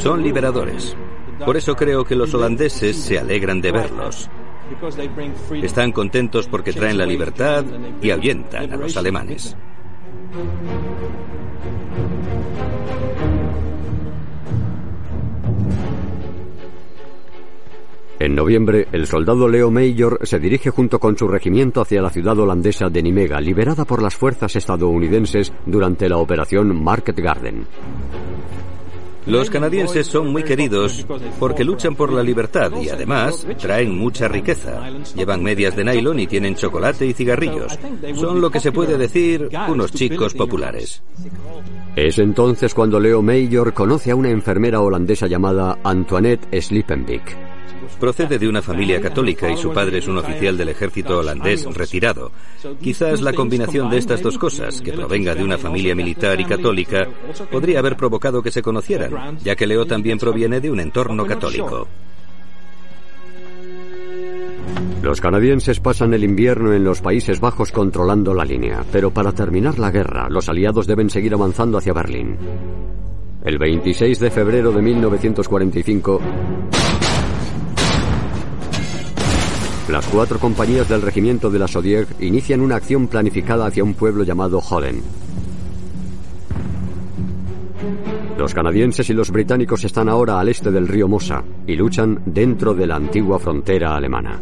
son 0.00 0.22
liberadores. 0.22 0.96
Por 1.44 1.56
eso 1.56 1.74
creo 1.74 2.04
que 2.04 2.14
los 2.14 2.32
holandeses 2.34 2.96
se 2.96 3.18
alegran 3.18 3.60
de 3.60 3.72
verlos. 3.72 4.30
Están 5.62 5.92
contentos 5.92 6.48
porque 6.48 6.72
traen 6.72 6.98
la 6.98 7.06
libertad 7.06 7.64
y 8.00 8.10
ahuyentan 8.10 8.72
a 8.72 8.76
los 8.76 8.96
alemanes. 8.96 9.56
En 18.24 18.34
noviembre, 18.34 18.88
el 18.90 19.06
soldado 19.06 19.46
Leo 19.46 19.70
Major 19.70 20.18
se 20.22 20.38
dirige 20.38 20.70
junto 20.70 20.98
con 20.98 21.18
su 21.18 21.28
regimiento 21.28 21.82
hacia 21.82 22.00
la 22.00 22.08
ciudad 22.08 22.38
holandesa 22.38 22.88
de 22.88 23.02
Nimega, 23.02 23.38
liberada 23.38 23.84
por 23.84 24.00
las 24.00 24.16
fuerzas 24.16 24.56
estadounidenses 24.56 25.52
durante 25.66 26.08
la 26.08 26.16
operación 26.16 26.82
Market 26.82 27.18
Garden. 27.18 27.66
Los 29.26 29.50
canadienses 29.50 30.06
son 30.06 30.32
muy 30.32 30.42
queridos 30.42 31.06
porque 31.38 31.64
luchan 31.64 31.96
por 31.96 32.14
la 32.14 32.22
libertad 32.22 32.72
y 32.80 32.88
además 32.88 33.46
traen 33.58 33.94
mucha 33.94 34.26
riqueza. 34.26 34.88
Llevan 35.14 35.42
medias 35.42 35.76
de 35.76 35.84
nylon 35.84 36.20
y 36.20 36.26
tienen 36.26 36.54
chocolate 36.54 37.04
y 37.04 37.12
cigarrillos. 37.12 37.78
Son 38.14 38.40
lo 38.40 38.50
que 38.50 38.60
se 38.60 38.72
puede 38.72 38.96
decir 38.96 39.50
unos 39.68 39.92
chicos 39.92 40.32
populares. 40.32 41.02
Es 41.94 42.18
entonces 42.18 42.72
cuando 42.72 42.98
Leo 42.98 43.20
Major 43.20 43.74
conoce 43.74 44.12
a 44.12 44.16
una 44.16 44.30
enfermera 44.30 44.80
holandesa 44.80 45.26
llamada 45.26 45.78
Antoinette 45.84 46.48
Slippenbeek. 46.58 47.53
Procede 48.00 48.38
de 48.38 48.48
una 48.48 48.62
familia 48.62 49.00
católica 49.00 49.50
y 49.50 49.56
su 49.56 49.72
padre 49.72 49.98
es 49.98 50.08
un 50.08 50.18
oficial 50.18 50.56
del 50.56 50.68
ejército 50.68 51.18
holandés 51.18 51.64
retirado. 51.74 52.32
Quizás 52.80 53.20
la 53.20 53.32
combinación 53.32 53.90
de 53.90 53.98
estas 53.98 54.22
dos 54.22 54.38
cosas, 54.38 54.80
que 54.80 54.92
provenga 54.92 55.34
de 55.34 55.44
una 55.44 55.58
familia 55.58 55.94
militar 55.94 56.40
y 56.40 56.44
católica, 56.44 57.06
podría 57.50 57.78
haber 57.78 57.96
provocado 57.96 58.42
que 58.42 58.50
se 58.50 58.62
conocieran, 58.62 59.38
ya 59.42 59.54
que 59.56 59.66
Leo 59.66 59.86
también 59.86 60.18
proviene 60.18 60.60
de 60.60 60.70
un 60.70 60.80
entorno 60.80 61.26
católico. 61.26 61.88
Los 65.02 65.20
canadienses 65.20 65.80
pasan 65.80 66.14
el 66.14 66.24
invierno 66.24 66.72
en 66.72 66.82
los 66.82 67.02
Países 67.02 67.38
Bajos 67.38 67.70
controlando 67.70 68.32
la 68.32 68.44
línea, 68.44 68.82
pero 68.90 69.10
para 69.10 69.32
terminar 69.32 69.78
la 69.78 69.90
guerra, 69.90 70.28
los 70.30 70.48
aliados 70.48 70.86
deben 70.86 71.10
seguir 71.10 71.34
avanzando 71.34 71.76
hacia 71.76 71.92
Berlín. 71.92 72.38
El 73.44 73.58
26 73.58 74.18
de 74.18 74.30
febrero 74.30 74.72
de 74.72 74.80
1945, 74.80 76.20
las 79.88 80.06
cuatro 80.06 80.38
compañías 80.38 80.88
del 80.88 81.02
regimiento 81.02 81.50
de 81.50 81.58
la 81.58 81.68
Sodier 81.68 82.06
inician 82.20 82.60
una 82.60 82.76
acción 82.76 83.06
planificada 83.06 83.66
hacia 83.66 83.84
un 83.84 83.94
pueblo 83.94 84.24
llamado 84.24 84.58
Hollen. 84.58 85.02
Los 88.38 88.54
canadienses 88.54 89.08
y 89.10 89.12
los 89.12 89.30
británicos 89.30 89.84
están 89.84 90.08
ahora 90.08 90.40
al 90.40 90.48
este 90.48 90.70
del 90.70 90.88
río 90.88 91.06
Mosa 91.06 91.44
y 91.66 91.76
luchan 91.76 92.22
dentro 92.24 92.74
de 92.74 92.86
la 92.86 92.96
antigua 92.96 93.38
frontera 93.38 93.94
alemana. 93.94 94.40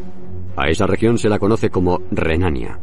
A 0.56 0.68
esa 0.68 0.86
región 0.86 1.18
se 1.18 1.28
la 1.28 1.38
conoce 1.38 1.70
como 1.70 2.00
Renania. 2.10 2.78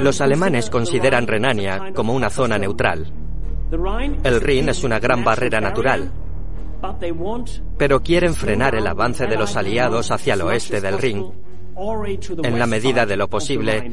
Los 0.00 0.20
alemanes 0.20 0.70
consideran 0.70 1.26
Renania 1.26 1.92
como 1.94 2.14
una 2.14 2.30
zona 2.30 2.58
neutral. 2.58 3.12
El 4.24 4.40
Rin 4.40 4.68
es 4.68 4.84
una 4.84 4.98
gran 4.98 5.24
barrera 5.24 5.60
natural, 5.60 6.10
pero 7.78 8.02
quieren 8.02 8.34
frenar 8.34 8.74
el 8.74 8.86
avance 8.86 9.26
de 9.26 9.36
los 9.36 9.56
aliados 9.56 10.10
hacia 10.10 10.34
el 10.34 10.42
oeste 10.42 10.80
del 10.80 10.98
Rin 10.98 11.32
en 12.42 12.58
la 12.58 12.66
medida 12.66 13.06
de 13.06 13.16
lo 13.16 13.28
posible 13.28 13.92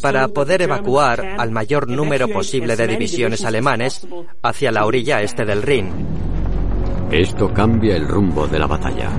para 0.00 0.28
poder 0.28 0.62
evacuar 0.62 1.36
al 1.38 1.50
mayor 1.50 1.88
número 1.88 2.28
posible 2.28 2.76
de 2.76 2.86
divisiones 2.86 3.44
alemanes 3.44 4.06
hacia 4.42 4.70
la 4.70 4.86
orilla 4.86 5.20
este 5.22 5.44
del 5.44 5.62
Rin. 5.62 5.90
Esto 7.10 7.52
cambia 7.52 7.96
el 7.96 8.06
rumbo 8.06 8.46
de 8.46 8.58
la 8.58 8.66
batalla. 8.66 9.10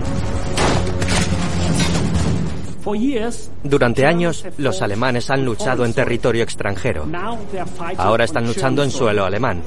Durante 3.63 4.05
años, 4.05 4.45
los 4.57 4.81
alemanes 4.81 5.29
han 5.29 5.45
luchado 5.45 5.85
en 5.85 5.93
territorio 5.93 6.43
extranjero. 6.43 7.07
Ahora 7.97 8.25
están 8.25 8.47
luchando 8.47 8.83
en 8.83 8.91
suelo 8.91 9.25
alemán. 9.25 9.61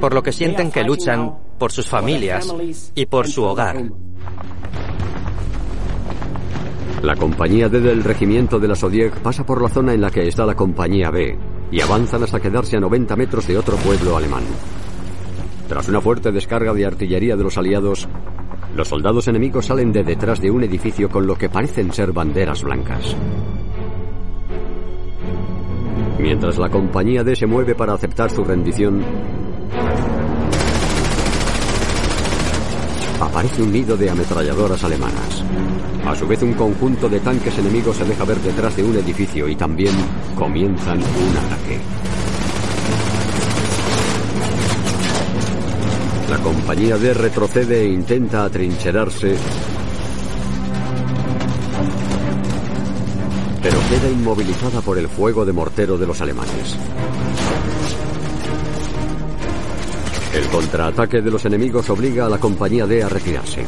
Por 0.00 0.14
lo 0.14 0.22
que 0.22 0.32
sienten 0.32 0.70
que 0.70 0.84
luchan 0.84 1.34
por 1.58 1.72
sus 1.72 1.88
familias 1.88 2.52
y 2.94 3.06
por 3.06 3.28
su 3.28 3.44
hogar. 3.44 3.76
La 7.02 7.16
compañía 7.16 7.68
D 7.68 7.80
del 7.80 8.04
regimiento 8.04 8.60
de 8.60 8.68
la 8.68 8.76
Sodiek 8.76 9.18
pasa 9.18 9.44
por 9.44 9.60
la 9.60 9.68
zona 9.68 9.92
en 9.92 10.00
la 10.00 10.10
que 10.10 10.28
está 10.28 10.46
la 10.46 10.54
compañía 10.54 11.10
B 11.10 11.36
y 11.72 11.80
avanzan 11.80 12.22
hasta 12.22 12.38
quedarse 12.38 12.76
a 12.76 12.80
90 12.80 13.16
metros 13.16 13.48
de 13.48 13.58
otro 13.58 13.76
pueblo 13.78 14.16
alemán. 14.16 14.44
Tras 15.68 15.88
una 15.88 16.00
fuerte 16.00 16.30
descarga 16.30 16.72
de 16.72 16.86
artillería 16.86 17.34
de 17.34 17.42
los 17.42 17.58
aliados, 17.58 18.08
los 18.74 18.88
soldados 18.88 19.28
enemigos 19.28 19.66
salen 19.66 19.92
de 19.92 20.02
detrás 20.02 20.40
de 20.40 20.50
un 20.50 20.64
edificio 20.64 21.08
con 21.08 21.26
lo 21.26 21.36
que 21.36 21.48
parecen 21.48 21.92
ser 21.92 22.12
banderas 22.12 22.62
blancas. 22.62 23.16
Mientras 26.18 26.56
la 26.58 26.70
compañía 26.70 27.24
D 27.24 27.34
se 27.34 27.46
mueve 27.46 27.74
para 27.74 27.94
aceptar 27.94 28.30
su 28.30 28.44
rendición, 28.44 29.02
aparece 33.20 33.62
un 33.62 33.72
nido 33.72 33.96
de 33.96 34.10
ametralladoras 34.10 34.84
alemanas. 34.84 35.44
A 36.06 36.14
su 36.14 36.26
vez, 36.26 36.42
un 36.42 36.54
conjunto 36.54 37.08
de 37.08 37.20
tanques 37.20 37.56
enemigos 37.58 37.96
se 37.96 38.04
deja 38.04 38.24
ver 38.24 38.38
detrás 38.38 38.76
de 38.76 38.84
un 38.84 38.96
edificio 38.96 39.48
y 39.48 39.56
también 39.56 39.94
comienzan 40.36 40.98
un 40.98 41.36
ataque. 41.36 42.01
La 46.32 46.38
compañía 46.38 46.96
D 46.96 47.12
retrocede 47.12 47.82
e 47.82 47.88
intenta 47.92 48.44
atrincherarse, 48.44 49.36
pero 53.62 53.78
queda 53.90 54.10
inmovilizada 54.10 54.80
por 54.80 54.96
el 54.96 55.08
fuego 55.08 55.44
de 55.44 55.52
mortero 55.52 55.98
de 55.98 56.06
los 56.06 56.18
alemanes. 56.22 56.78
El 60.34 60.48
contraataque 60.48 61.20
de 61.20 61.30
los 61.30 61.44
enemigos 61.44 61.90
obliga 61.90 62.24
a 62.24 62.30
la 62.30 62.38
compañía 62.38 62.86
D 62.86 63.02
a 63.02 63.10
retirarse. 63.10 63.66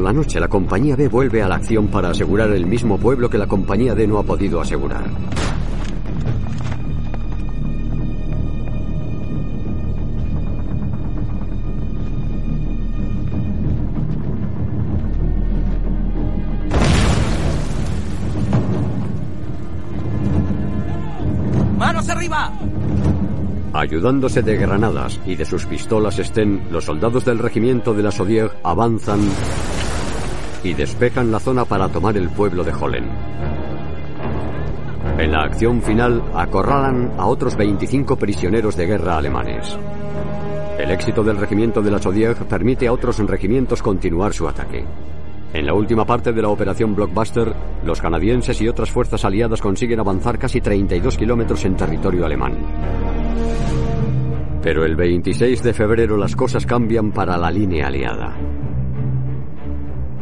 Por 0.00 0.06
la 0.06 0.14
noche 0.14 0.40
la 0.40 0.48
compañía 0.48 0.96
B 0.96 1.08
vuelve 1.08 1.42
a 1.42 1.48
la 1.48 1.56
acción 1.56 1.88
para 1.88 2.08
asegurar 2.08 2.50
el 2.52 2.64
mismo 2.64 2.96
pueblo 2.96 3.28
que 3.28 3.36
la 3.36 3.46
compañía 3.46 3.94
D 3.94 4.06
no 4.06 4.16
ha 4.16 4.22
podido 4.22 4.58
asegurar. 4.58 5.04
¡Manos 21.76 22.08
arriba! 22.08 22.50
Ayudándose 23.74 24.40
de 24.40 24.56
granadas 24.56 25.20
y 25.26 25.36
de 25.36 25.44
sus 25.44 25.66
pistolas 25.66 26.16
Sten, 26.16 26.68
los 26.70 26.86
soldados 26.86 27.26
del 27.26 27.38
regimiento 27.38 27.92
de 27.92 28.02
la 28.02 28.10
Sodier 28.10 28.50
avanzan 28.64 29.20
y 30.62 30.74
despejan 30.74 31.30
la 31.32 31.40
zona 31.40 31.64
para 31.64 31.88
tomar 31.88 32.16
el 32.16 32.28
pueblo 32.28 32.64
de 32.64 32.72
Hollen. 32.72 33.04
En 35.18 35.32
la 35.32 35.42
acción 35.42 35.82
final 35.82 36.22
acorralan 36.34 37.12
a 37.18 37.26
otros 37.26 37.56
25 37.56 38.16
prisioneros 38.16 38.76
de 38.76 38.86
guerra 38.86 39.18
alemanes. 39.18 39.78
El 40.78 40.90
éxito 40.90 41.22
del 41.22 41.36
regimiento 41.36 41.82
de 41.82 41.90
la 41.90 42.00
Sodier 42.00 42.34
permite 42.36 42.88
a 42.88 42.92
otros 42.92 43.18
regimientos 43.18 43.82
continuar 43.82 44.32
su 44.32 44.48
ataque. 44.48 44.84
En 45.52 45.66
la 45.66 45.74
última 45.74 46.06
parte 46.06 46.32
de 46.32 46.40
la 46.40 46.48
operación 46.48 46.94
Blockbuster, 46.94 47.52
los 47.84 48.00
canadienses 48.00 48.60
y 48.62 48.68
otras 48.68 48.90
fuerzas 48.90 49.24
aliadas 49.24 49.60
consiguen 49.60 50.00
avanzar 50.00 50.38
casi 50.38 50.60
32 50.60 51.18
kilómetros 51.18 51.64
en 51.64 51.76
territorio 51.76 52.24
alemán. 52.24 52.54
Pero 54.62 54.84
el 54.84 54.94
26 54.94 55.62
de 55.62 55.74
febrero 55.74 56.16
las 56.16 56.36
cosas 56.36 56.64
cambian 56.64 57.12
para 57.12 57.36
la 57.36 57.50
línea 57.50 57.88
aliada. 57.88 58.36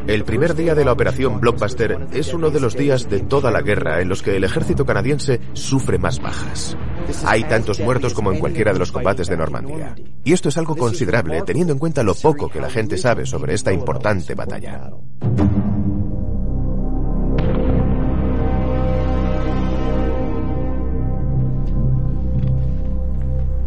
El 0.09 0.25
primer 0.25 0.55
día 0.55 0.75
de 0.75 0.87
la 0.87 0.93
operación 0.93 1.39
Blockbuster 1.39 2.09
es 2.15 2.33
uno 2.33 2.49
de 2.49 2.61
los 2.61 2.75
días 2.75 3.11
de 3.11 3.21
toda 3.21 3.51
la 3.51 3.61
guerra 3.61 4.01
en 4.01 4.09
los 4.09 4.23
que 4.23 4.35
el 4.35 4.45
ejército 4.45 4.87
canadiense 4.87 5.39
sufre 5.53 5.99
más 5.99 6.19
bajas. 6.19 6.79
Hay 7.27 7.45
tantos 7.45 7.79
muertos 7.81 8.15
como 8.15 8.33
en 8.33 8.39
cualquiera 8.39 8.73
de 8.73 8.79
los 8.79 8.91
combates 8.91 9.29
de 9.29 9.37
Normandía. 9.37 9.95
Y 10.25 10.33
esto 10.33 10.49
es 10.49 10.57
algo 10.57 10.77
considerable 10.77 11.43
teniendo 11.43 11.75
en 11.75 11.79
cuenta 11.79 12.03
lo 12.03 12.15
poco 12.15 12.49
que 12.49 12.59
la 12.59 12.71
gente 12.71 12.97
sabe 12.97 13.27
sobre 13.27 13.53
esta 13.53 13.71
importante 13.71 14.35
batalla. 14.35 14.93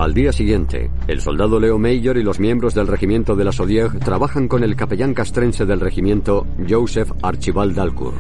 Al 0.02 0.16
día 0.16 0.34
siguiente, 0.34 0.90
el 1.08 1.22
soldado 1.22 1.60
Leo 1.60 1.78
Major 1.78 2.18
y 2.18 2.24
los 2.24 2.40
miembros 2.40 2.74
del 2.74 2.88
regimiento 2.88 3.36
de 3.36 3.44
la 3.44 3.52
Sodier 3.52 4.00
trabajan 4.00 4.48
con 4.48 4.64
el 4.64 4.76
capellán 4.76 5.14
castrense 5.14 5.68
del 5.68 5.80
regimiento, 5.80 6.48
Joseph 6.68 7.12
Archibald 7.22 7.76
Dalcourt. 7.76 8.18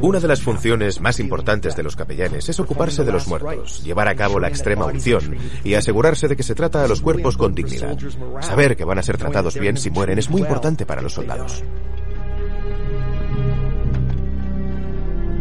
Una 0.00 0.18
de 0.18 0.26
las 0.26 0.42
funciones 0.42 1.00
más 1.00 1.20
importantes 1.20 1.76
de 1.76 1.84
los 1.84 1.94
capellanes 1.94 2.48
es 2.48 2.58
ocuparse 2.58 3.04
de 3.04 3.12
los 3.12 3.28
muertos, 3.28 3.84
llevar 3.84 4.08
a 4.08 4.16
cabo 4.16 4.40
la 4.40 4.48
extrema 4.48 4.86
unción 4.86 5.36
y 5.62 5.74
asegurarse 5.74 6.26
de 6.26 6.34
que 6.34 6.42
se 6.42 6.56
trata 6.56 6.82
a 6.82 6.88
los 6.88 7.00
cuerpos 7.00 7.36
con 7.36 7.54
dignidad. 7.54 7.96
Saber 8.40 8.76
que 8.76 8.84
van 8.84 8.98
a 8.98 9.04
ser 9.04 9.18
tratados 9.18 9.56
bien 9.56 9.76
si 9.76 9.90
mueren 9.90 10.18
es 10.18 10.30
muy 10.30 10.40
importante 10.40 10.84
para 10.84 11.00
los 11.00 11.12
soldados. 11.12 11.62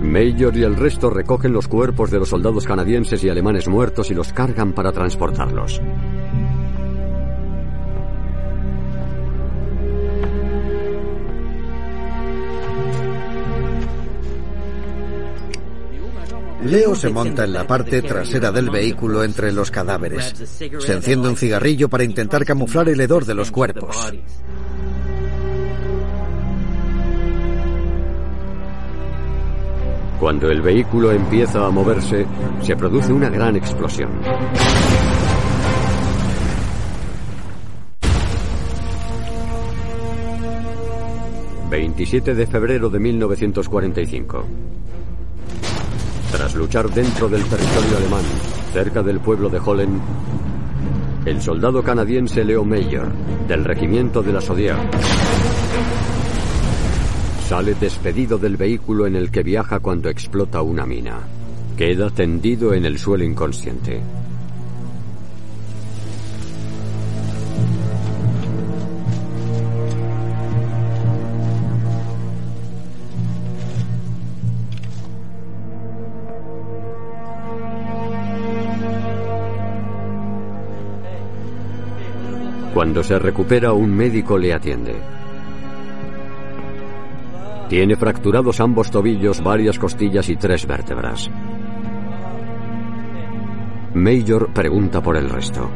Major 0.02 0.56
y 0.56 0.64
el 0.64 0.76
resto 0.76 1.10
recogen 1.10 1.52
los 1.52 1.68
cuerpos 1.68 2.10
de 2.10 2.20
los 2.20 2.30
soldados 2.30 2.66
canadienses 2.66 3.24
y 3.24 3.30
alemanes 3.30 3.68
muertos 3.68 4.10
y 4.12 4.14
los 4.14 4.32
cargan 4.32 4.74
para 4.74 4.92
transportarlos. 4.92 5.82
Leo 16.66 16.94
se 16.94 17.10
monta 17.10 17.46
en 17.46 17.54
la 17.54 17.66
parte 17.66 18.02
trasera 18.02 18.52
del 18.52 18.70
vehículo 18.70 19.24
entre 19.24 19.52
los 19.52 19.72
cadáveres. 19.72 20.34
Se 20.80 20.94
enciende 20.94 21.30
un 21.30 21.38
cigarrillo 21.38 21.90
para 21.90 22.04
intentar 22.04 22.46
camuflar 22.46 22.90
el 22.90 23.00
hedor 23.00 23.26
de 23.26 23.34
los 23.34 23.50
cuerpos. 23.50 24.12
Cuando 30.20 30.50
el 30.52 30.62
vehículo 30.62 31.14
empieza 31.14 31.66
a 31.66 31.70
moverse, 31.70 32.26
se 32.62 32.76
produce 32.76 33.14
una 33.14 33.30
gran 33.30 33.56
explosión. 33.56 34.10
...27 41.70 42.34
de 42.34 42.48
febrero 42.48 42.90
de 42.90 43.00
1945... 43.00 44.46
Tras 46.32 46.56
luchar 46.56 46.90
dentro 46.90 47.30
del 47.30 47.44
territorio 47.44 47.98
alemán, 47.98 48.24
cerca 48.74 49.02
del 49.02 49.20
pueblo 49.20 49.50
de 49.50 49.60
Hollen, 49.60 50.02
el 51.26 51.42
soldado 51.42 51.82
canadiense 51.84 52.44
Leo 52.44 52.64
Mayer, 52.64 53.08
del 53.48 53.66
regimiento 53.66 54.22
de 54.22 54.34
la 54.34 54.42
Sodier, 54.42 54.76
sale 57.50 57.74
despedido 57.74 58.38
del 58.38 58.58
vehículo 58.58 59.08
en 59.08 59.16
el 59.16 59.32
que 59.32 59.42
viaja 59.42 59.80
cuando 59.80 60.08
explota 60.08 60.62
una 60.62 60.86
mina. 60.86 61.18
Queda 61.76 62.12
tendido 62.12 62.76
en 62.76 62.86
el 62.86 63.00
suelo 63.00 63.24
inconsciente. 63.24 64.02
Cuando 82.76 83.04
se 83.04 83.18
recupera, 83.18 83.74
un 83.74 83.92
médico 83.92 84.38
le 84.38 84.54
atiende. 84.54 85.19
Tiene 87.70 87.96
fracturados 87.96 88.60
ambos 88.60 88.90
tobillos, 88.90 89.44
varias 89.44 89.78
costillas 89.78 90.28
y 90.28 90.36
tres 90.36 90.66
vértebras. 90.66 91.30
Major 93.94 94.52
pregunta 94.52 95.02
por 95.04 95.16
el 95.16 95.30
resto. 95.30 95.70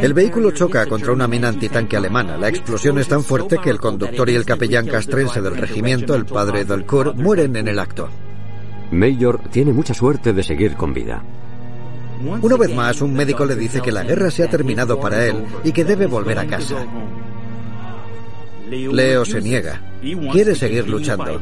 El 0.00 0.14
vehículo 0.14 0.50
choca 0.50 0.86
contra 0.86 1.12
una 1.12 1.28
mina 1.28 1.48
antitanque 1.48 1.96
alemana. 1.96 2.36
La 2.36 2.48
explosión 2.48 2.98
es 2.98 3.06
tan 3.06 3.22
fuerte 3.22 3.58
que 3.58 3.70
el 3.70 3.78
conductor 3.78 4.28
y 4.28 4.34
el 4.34 4.44
capellán 4.44 4.86
castrense 4.86 5.40
del 5.40 5.56
regimiento, 5.56 6.16
el 6.16 6.26
padre 6.26 6.64
Delcourt, 6.64 7.16
mueren 7.16 7.54
en 7.54 7.68
el 7.68 7.78
acto. 7.78 8.08
Major 8.90 9.40
tiene 9.50 9.72
mucha 9.72 9.94
suerte 9.94 10.32
de 10.32 10.42
seguir 10.42 10.74
con 10.74 10.92
vida. 10.92 11.22
Una 12.42 12.56
vez 12.56 12.74
más, 12.74 13.00
un 13.00 13.14
médico 13.14 13.44
le 13.44 13.54
dice 13.54 13.80
que 13.80 13.92
la 13.92 14.02
guerra 14.02 14.30
se 14.30 14.42
ha 14.42 14.50
terminado 14.50 14.98
para 14.98 15.24
él 15.24 15.44
y 15.62 15.70
que 15.70 15.84
debe 15.84 16.06
volver 16.06 16.38
a 16.38 16.46
casa. 16.46 16.76
Leo 18.74 19.24
se 19.24 19.40
niega. 19.40 19.80
Quiere 20.32 20.54
seguir 20.54 20.88
luchando. 20.88 21.40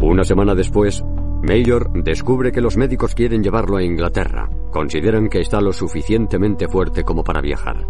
Una 0.00 0.24
semana 0.24 0.54
después, 0.54 1.04
Mayor 1.42 1.90
descubre 2.02 2.50
que 2.50 2.60
los 2.60 2.76
médicos 2.76 3.14
quieren 3.14 3.42
llevarlo 3.42 3.76
a 3.76 3.82
Inglaterra. 3.82 4.50
Consideran 4.72 5.28
que 5.28 5.40
está 5.40 5.60
lo 5.60 5.72
suficientemente 5.72 6.66
fuerte 6.68 7.04
como 7.04 7.22
para 7.22 7.40
viajar. 7.40 7.86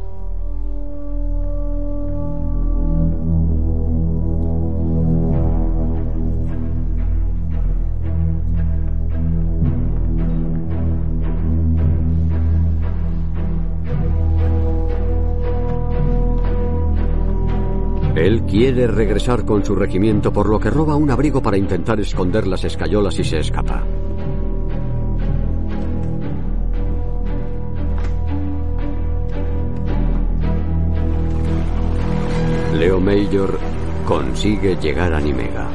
Él 18.19 18.43
quiere 18.43 18.89
regresar 18.89 19.45
con 19.45 19.65
su 19.65 19.77
regimiento 19.77 20.33
por 20.33 20.49
lo 20.49 20.59
que 20.59 20.71
roba 20.71 20.97
un 20.97 21.09
abrigo 21.09 21.41
para 21.41 21.57
intentar 21.57 22.01
esconder 22.01 22.49
las 22.49 22.65
escayolas 22.65 23.17
y 23.21 23.25
se 23.25 23.39
escapa. 23.39 23.85
Leo 32.75 33.01
Major 33.01 33.57
consigue 34.05 34.77
llegar 34.77 35.15
a 35.15 35.21
Nimega. 35.21 35.69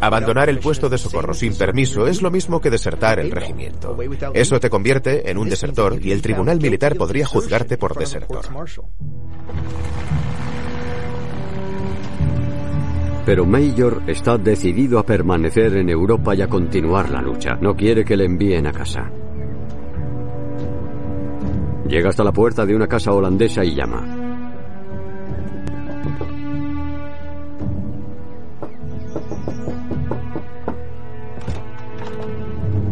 Abandonar 0.00 0.48
el 0.48 0.58
puesto 0.58 0.88
de 0.88 0.98
socorro 0.98 1.34
sin 1.34 1.56
permiso 1.56 2.06
es 2.06 2.22
lo 2.22 2.30
mismo 2.30 2.60
que 2.60 2.70
desertar 2.70 3.18
el 3.18 3.30
regimiento. 3.30 3.96
Eso 4.34 4.60
te 4.60 4.70
convierte 4.70 5.30
en 5.30 5.38
un 5.38 5.48
desertor 5.48 5.98
y 6.00 6.12
el 6.12 6.22
tribunal 6.22 6.60
militar 6.60 6.96
podría 6.96 7.26
juzgarte 7.26 7.76
por 7.78 7.96
desertor. 7.96 8.44
Pero 13.26 13.44
Major 13.44 14.02
está 14.06 14.38
decidido 14.38 15.00
a 15.00 15.04
permanecer 15.04 15.76
en 15.76 15.90
Europa 15.90 16.32
y 16.36 16.42
a 16.42 16.48
continuar 16.48 17.10
la 17.10 17.20
lucha. 17.20 17.56
No 17.60 17.74
quiere 17.74 18.04
que 18.04 18.16
le 18.16 18.24
envíen 18.24 18.68
a 18.68 18.72
casa. 18.72 19.10
Llega 21.88 22.10
hasta 22.10 22.22
la 22.22 22.32
puerta 22.32 22.64
de 22.64 22.76
una 22.76 22.86
casa 22.86 23.12
holandesa 23.12 23.64
y 23.64 23.74
llama. 23.74 24.15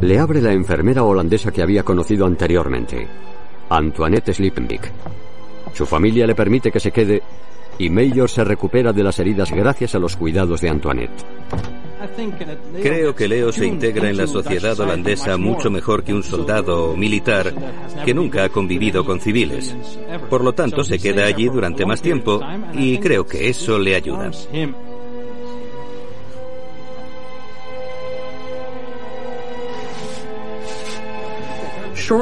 Le 0.00 0.18
abre 0.18 0.40
la 0.40 0.52
enfermera 0.52 1.02
holandesa 1.04 1.50
que 1.50 1.62
había 1.62 1.82
conocido 1.82 2.26
anteriormente, 2.26 3.06
Antoinette 3.70 4.32
Slippenbeek. 4.32 4.92
Su 5.72 5.86
familia 5.86 6.26
le 6.26 6.34
permite 6.34 6.70
que 6.70 6.80
se 6.80 6.92
quede 6.92 7.22
y 7.78 7.90
Major 7.90 8.28
se 8.28 8.44
recupera 8.44 8.92
de 8.92 9.02
las 9.02 9.18
heridas 9.18 9.50
gracias 9.50 9.94
a 9.94 9.98
los 9.98 10.16
cuidados 10.16 10.60
de 10.60 10.68
Antoinette. 10.68 11.24
Creo 12.82 13.14
que 13.14 13.28
Leo 13.28 13.50
se 13.50 13.66
integra 13.66 14.10
en 14.10 14.16
la 14.16 14.26
sociedad 14.26 14.78
holandesa 14.78 15.36
mucho 15.36 15.70
mejor 15.70 16.04
que 16.04 16.12
un 16.12 16.22
soldado 16.22 16.90
o 16.90 16.96
militar 16.96 17.52
que 18.04 18.14
nunca 18.14 18.44
ha 18.44 18.48
convivido 18.50 19.04
con 19.04 19.20
civiles. 19.20 19.74
Por 20.28 20.44
lo 20.44 20.52
tanto, 20.52 20.84
se 20.84 20.98
queda 20.98 21.24
allí 21.24 21.46
durante 21.48 21.86
más 21.86 22.02
tiempo 22.02 22.40
y 22.74 22.98
creo 22.98 23.26
que 23.26 23.48
eso 23.48 23.78
le 23.78 23.96
ayuda. 23.96 24.30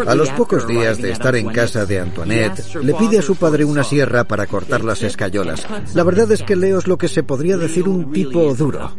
A 0.06 0.14
los 0.14 0.30
pocos 0.30 0.66
días 0.66 0.98
de 0.98 1.10
estar 1.10 1.34
en 1.34 1.48
casa 1.48 1.86
de 1.86 2.00
Antoinette, 2.00 2.74
le 2.82 2.94
pide 2.94 3.18
a 3.18 3.22
su 3.22 3.36
padre 3.36 3.64
una 3.64 3.82
sierra 3.84 4.24
para 4.24 4.46
cortar 4.46 4.84
las 4.84 5.02
escayolas. 5.02 5.66
La 5.94 6.04
verdad 6.04 6.30
es 6.30 6.42
que 6.42 6.56
Leo 6.56 6.78
es 6.78 6.86
lo 6.86 6.98
que 6.98 7.08
se 7.08 7.22
podría 7.22 7.56
decir 7.56 7.88
un 7.88 8.12
tipo 8.12 8.54
duro. 8.54 8.92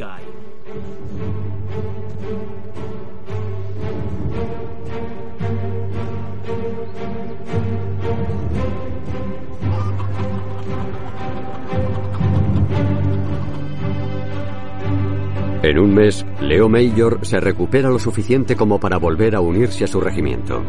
En 15.73 15.79
un 15.79 15.91
mes, 15.91 16.23
Leo 16.39 16.69
Major 16.69 17.17
se 17.23 17.39
recupera 17.39 17.89
lo 17.89 17.97
suficiente 17.97 18.55
como 18.55 18.79
para 18.79 18.97
volver 18.97 19.33
a 19.33 19.39
unirse 19.39 19.83
a 19.83 19.87
su 19.87 19.99
regimiento. 19.99 20.61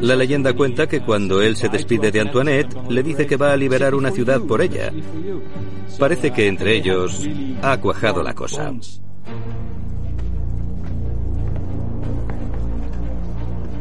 La 0.00 0.16
leyenda 0.16 0.52
cuenta 0.52 0.88
que 0.88 1.00
cuando 1.00 1.42
él 1.42 1.54
se 1.54 1.68
despide 1.68 2.10
de 2.10 2.20
Antoinette, 2.20 2.76
le 2.88 3.04
dice 3.04 3.24
que 3.28 3.36
va 3.36 3.52
a 3.52 3.56
liberar 3.56 3.94
una 3.94 4.10
ciudad 4.10 4.40
por 4.40 4.62
ella. 4.62 4.90
Parece 5.96 6.32
que 6.32 6.48
entre 6.48 6.74
ellos 6.78 7.24
ha 7.62 7.76
cuajado 7.76 8.24
la 8.24 8.34
cosa. 8.34 8.72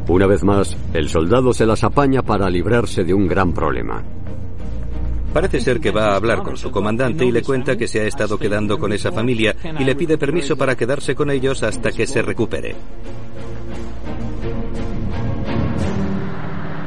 Una 0.08 0.28
vez 0.28 0.43
más, 0.43 0.78
el 0.93 1.10
soldado 1.10 1.54
se 1.54 1.65
las 1.65 1.84
apaña 1.84 2.22
para 2.22 2.52
librarse 2.52 3.04
de 3.04 3.15
un 3.15 3.28
gran 3.28 3.52
problema. 3.52 4.04
Parece 5.34 5.60
ser 5.60 5.80
que 5.80 5.92
va 5.92 6.12
a 6.12 6.15
hablar 6.15 6.42
con 6.44 6.58
su 6.58 6.72
comandante 6.72 7.26
y 7.26 7.32
le 7.32 7.44
cuenta 7.44 7.78
que 7.78 7.88
se 7.88 8.02
ha 8.02 8.06
estado 8.06 8.38
quedando 8.38 8.80
con 8.80 8.92
esa 8.92 9.12
familia 9.12 9.56
y 9.80 9.84
le 9.84 9.96
pide 9.96 10.18
permiso 10.18 10.56
para 10.58 10.76
quedarse 10.76 11.15
con 11.15 11.30
ellos 11.30 11.62
hasta 11.63 11.92
que 11.92 12.08
se 12.08 12.22
recupere. 12.22 12.76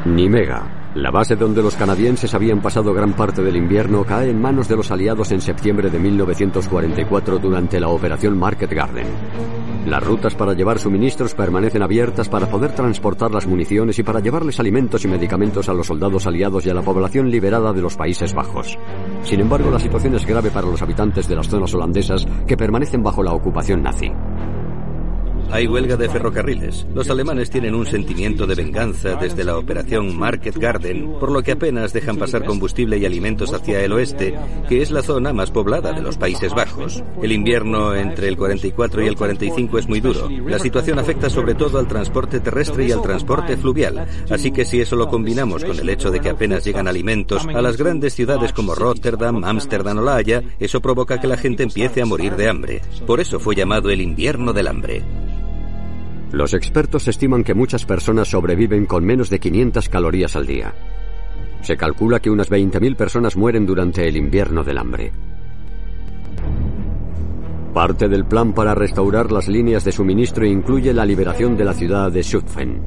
Nimega, 0.04 0.90
la 0.96 1.10
base 1.10 1.36
donde 1.36 1.62
los 1.62 1.76
canadienses 1.76 2.34
habían 2.34 2.60
pasado 2.60 2.92
gran 2.92 3.14
parte 3.14 3.42
del 3.42 3.56
invierno, 3.56 4.04
cae 4.04 4.30
en 4.30 4.40
manos 4.40 4.68
de 4.68 4.76
los 4.76 4.90
aliados 4.90 5.30
en 5.30 5.40
septiembre 5.40 5.88
de 5.88 5.98
1944 5.98 7.38
durante 7.38 7.78
la 7.78 7.88
Operación 7.88 8.36
Market 8.36 8.72
Garden. 8.72 9.06
Las 9.86 10.02
rutas 10.02 10.36
para 10.36 10.52
llevar 10.52 10.78
suministros 10.78 11.34
permanecen 11.34 11.82
abiertas 11.82 12.28
para 12.28 12.48
poder 12.48 12.72
transportar 12.72 13.32
las 13.32 13.48
municiones 13.48 13.98
y 13.98 14.04
para 14.04 14.20
llevarles 14.20 14.60
alimentos 14.60 15.04
y 15.04 15.08
medicamentos 15.08 15.68
a 15.68 15.74
los 15.74 15.88
soldados 15.88 16.26
aliados 16.26 16.64
y 16.64 16.70
a 16.70 16.74
la 16.74 16.82
población 16.82 17.30
liberada 17.30 17.72
de 17.72 17.82
los 17.82 17.96
Países 17.96 18.32
Bajos. 18.32 18.78
Sin 19.24 19.40
embargo, 19.40 19.72
la 19.72 19.80
situación 19.80 20.14
es 20.14 20.24
grave 20.24 20.50
para 20.50 20.68
los 20.68 20.82
habitantes 20.82 21.28
de 21.28 21.34
las 21.34 21.48
zonas 21.48 21.74
holandesas 21.74 22.26
que 22.46 22.56
permanecen 22.56 23.02
bajo 23.02 23.24
la 23.24 23.32
ocupación 23.32 23.82
nazi. 23.82 24.12
Hay 25.52 25.66
huelga 25.66 25.98
de 25.98 26.08
ferrocarriles. 26.08 26.86
Los 26.94 27.10
alemanes 27.10 27.50
tienen 27.50 27.74
un 27.74 27.84
sentimiento 27.84 28.46
de 28.46 28.54
venganza 28.54 29.16
desde 29.16 29.44
la 29.44 29.58
operación 29.58 30.16
Market 30.16 30.56
Garden, 30.56 31.12
por 31.20 31.30
lo 31.30 31.42
que 31.42 31.52
apenas 31.52 31.92
dejan 31.92 32.16
pasar 32.16 32.46
combustible 32.46 32.96
y 32.96 33.04
alimentos 33.04 33.52
hacia 33.52 33.84
el 33.84 33.92
oeste, 33.92 34.34
que 34.66 34.80
es 34.80 34.90
la 34.90 35.02
zona 35.02 35.34
más 35.34 35.50
poblada 35.50 35.92
de 35.92 36.00
los 36.00 36.16
Países 36.16 36.54
Bajos. 36.54 37.04
El 37.22 37.32
invierno 37.32 37.94
entre 37.94 38.28
el 38.28 38.38
44 38.38 39.02
y 39.02 39.06
el 39.08 39.14
45 39.14 39.78
es 39.78 39.88
muy 39.88 40.00
duro. 40.00 40.26
La 40.46 40.58
situación 40.58 40.98
afecta 40.98 41.28
sobre 41.28 41.54
todo 41.54 41.78
al 41.78 41.86
transporte 41.86 42.40
terrestre 42.40 42.86
y 42.86 42.92
al 42.92 43.02
transporte 43.02 43.58
fluvial, 43.58 44.06
así 44.30 44.52
que 44.52 44.64
si 44.64 44.80
eso 44.80 44.96
lo 44.96 45.08
combinamos 45.08 45.66
con 45.66 45.78
el 45.78 45.88
hecho 45.90 46.10
de 46.10 46.20
que 46.20 46.30
apenas 46.30 46.64
llegan 46.64 46.88
alimentos 46.88 47.46
a 47.46 47.60
las 47.60 47.76
grandes 47.76 48.14
ciudades 48.14 48.54
como 48.54 48.74
Rotterdam, 48.74 49.44
Ámsterdam 49.44 49.98
o 49.98 50.02
La 50.02 50.16
Haya, 50.16 50.42
eso 50.58 50.80
provoca 50.80 51.20
que 51.20 51.28
la 51.28 51.36
gente 51.36 51.62
empiece 51.62 52.00
a 52.00 52.06
morir 52.06 52.36
de 52.36 52.48
hambre. 52.48 52.80
Por 53.06 53.20
eso 53.20 53.38
fue 53.38 53.54
llamado 53.54 53.90
el 53.90 54.00
invierno 54.00 54.54
del 54.54 54.68
hambre. 54.68 55.02
Los 56.32 56.54
expertos 56.54 57.06
estiman 57.08 57.44
que 57.44 57.52
muchas 57.52 57.84
personas 57.84 58.28
sobreviven 58.28 58.86
con 58.86 59.04
menos 59.04 59.28
de 59.28 59.38
500 59.38 59.88
calorías 59.90 60.34
al 60.34 60.46
día. 60.46 60.74
Se 61.60 61.76
calcula 61.76 62.20
que 62.20 62.30
unas 62.30 62.50
20.000 62.50 62.96
personas 62.96 63.36
mueren 63.36 63.66
durante 63.66 64.08
el 64.08 64.16
invierno 64.16 64.64
del 64.64 64.78
hambre. 64.78 65.12
Parte 67.74 68.08
del 68.08 68.24
plan 68.24 68.54
para 68.54 68.74
restaurar 68.74 69.30
las 69.30 69.46
líneas 69.46 69.84
de 69.84 69.92
suministro 69.92 70.46
incluye 70.46 70.94
la 70.94 71.04
liberación 71.04 71.54
de 71.54 71.64
la 71.66 71.74
ciudad 71.74 72.10
de 72.10 72.22
Zutphen. 72.22 72.82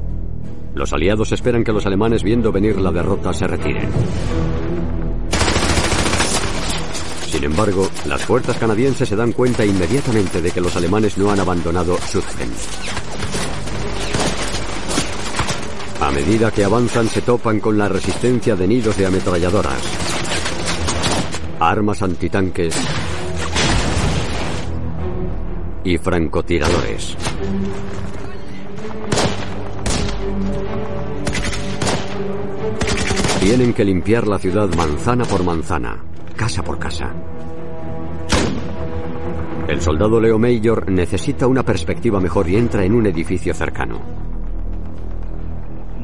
Los 0.74 0.92
aliados 0.92 1.30
esperan 1.30 1.62
que 1.62 1.72
los 1.72 1.86
alemanes, 1.86 2.24
viendo 2.24 2.50
venir 2.50 2.80
la 2.80 2.90
derrota, 2.90 3.32
se 3.32 3.46
retiren. 3.46 3.88
Sin 7.30 7.44
embargo, 7.44 7.88
las 8.06 8.24
fuerzas 8.24 8.58
canadienses 8.58 9.08
se 9.08 9.16
dan 9.16 9.32
cuenta 9.32 9.64
inmediatamente 9.64 10.42
de 10.42 10.50
que 10.50 10.60
los 10.60 10.76
alemanes 10.76 11.16
no 11.16 11.30
han 11.30 11.40
abandonado 11.40 11.96
Zutphen. 11.96 13.05
A 16.06 16.10
medida 16.12 16.52
que 16.52 16.62
avanzan 16.62 17.08
se 17.08 17.20
topan 17.20 17.58
con 17.58 17.76
la 17.76 17.88
resistencia 17.88 18.54
de 18.54 18.68
nidos 18.68 18.96
de 18.96 19.06
ametralladoras, 19.06 19.82
armas 21.58 22.00
antitanques 22.00 22.76
y 25.82 25.98
francotiradores. 25.98 27.16
Tienen 33.40 33.74
que 33.74 33.84
limpiar 33.84 34.28
la 34.28 34.38
ciudad 34.38 34.72
manzana 34.76 35.24
por 35.24 35.42
manzana, 35.42 36.04
casa 36.36 36.62
por 36.62 36.78
casa. 36.78 37.12
El 39.66 39.80
soldado 39.80 40.20
Leo 40.20 40.38
Major 40.38 40.88
necesita 40.88 41.48
una 41.48 41.64
perspectiva 41.64 42.20
mejor 42.20 42.48
y 42.48 42.54
entra 42.54 42.84
en 42.84 42.94
un 42.94 43.06
edificio 43.06 43.52
cercano. 43.52 44.25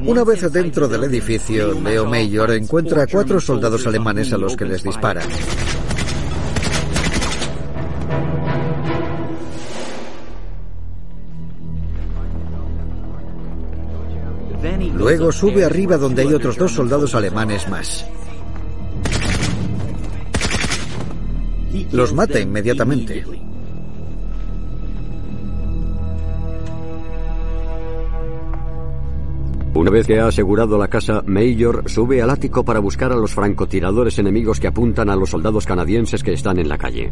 Una 0.05 0.23
vez 0.25 0.51
dentro 0.51 0.87
del 0.87 1.05
edificio, 1.05 1.79
Leo 1.79 2.05
Major 2.05 2.51
encuentra 2.51 3.03
a 3.03 3.07
cuatro 3.07 3.39
soldados 3.39 3.87
alemanes 3.87 4.33
a 4.33 4.37
los 4.37 4.55
que 4.57 4.65
les 4.65 4.83
disparan. 4.83 5.27
Luego 14.95 15.31
sube 15.31 15.63
arriba 15.63 15.97
donde 15.97 16.21
hay 16.23 16.33
otros 16.33 16.57
dos 16.57 16.71
soldados 16.71 17.15
alemanes 17.15 17.67
más. 17.69 18.05
Los 21.91 22.13
mata 22.13 22.39
inmediatamente. 22.39 23.23
Una 29.83 29.91
vez 29.91 30.07
que 30.07 30.17
ha 30.17 30.27
asegurado 30.27 30.77
la 30.77 30.87
casa, 30.87 31.21
Major 31.27 31.83
sube 31.87 32.21
al 32.21 32.29
ático 32.29 32.63
para 32.63 32.79
buscar 32.79 33.11
a 33.11 33.17
los 33.17 33.33
francotiradores 33.33 34.17
enemigos 34.17 34.57
que 34.57 34.67
apuntan 34.67 35.09
a 35.09 35.15
los 35.17 35.31
soldados 35.31 35.65
canadienses 35.65 36.23
que 36.23 36.31
están 36.31 36.57
en 36.57 36.69
la 36.69 36.77
calle. 36.77 37.11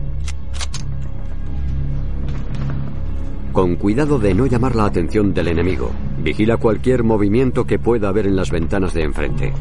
Con 3.52 3.76
cuidado 3.76 4.20
de 4.20 4.34
no 4.34 4.46
llamar 4.46 4.78
la 4.78 4.86
atención 4.86 5.34
del 5.34 5.50
enemigo, 5.50 5.92
vigila 6.24 6.56
cualquier 6.56 7.04
movimiento 7.04 7.66
que 7.68 7.78
pueda 7.78 8.08
haber 8.08 8.28
en 8.28 8.38
las 8.38 8.52
ventanas 8.52 8.94
de 8.94 9.04
enfrente. 9.04 9.52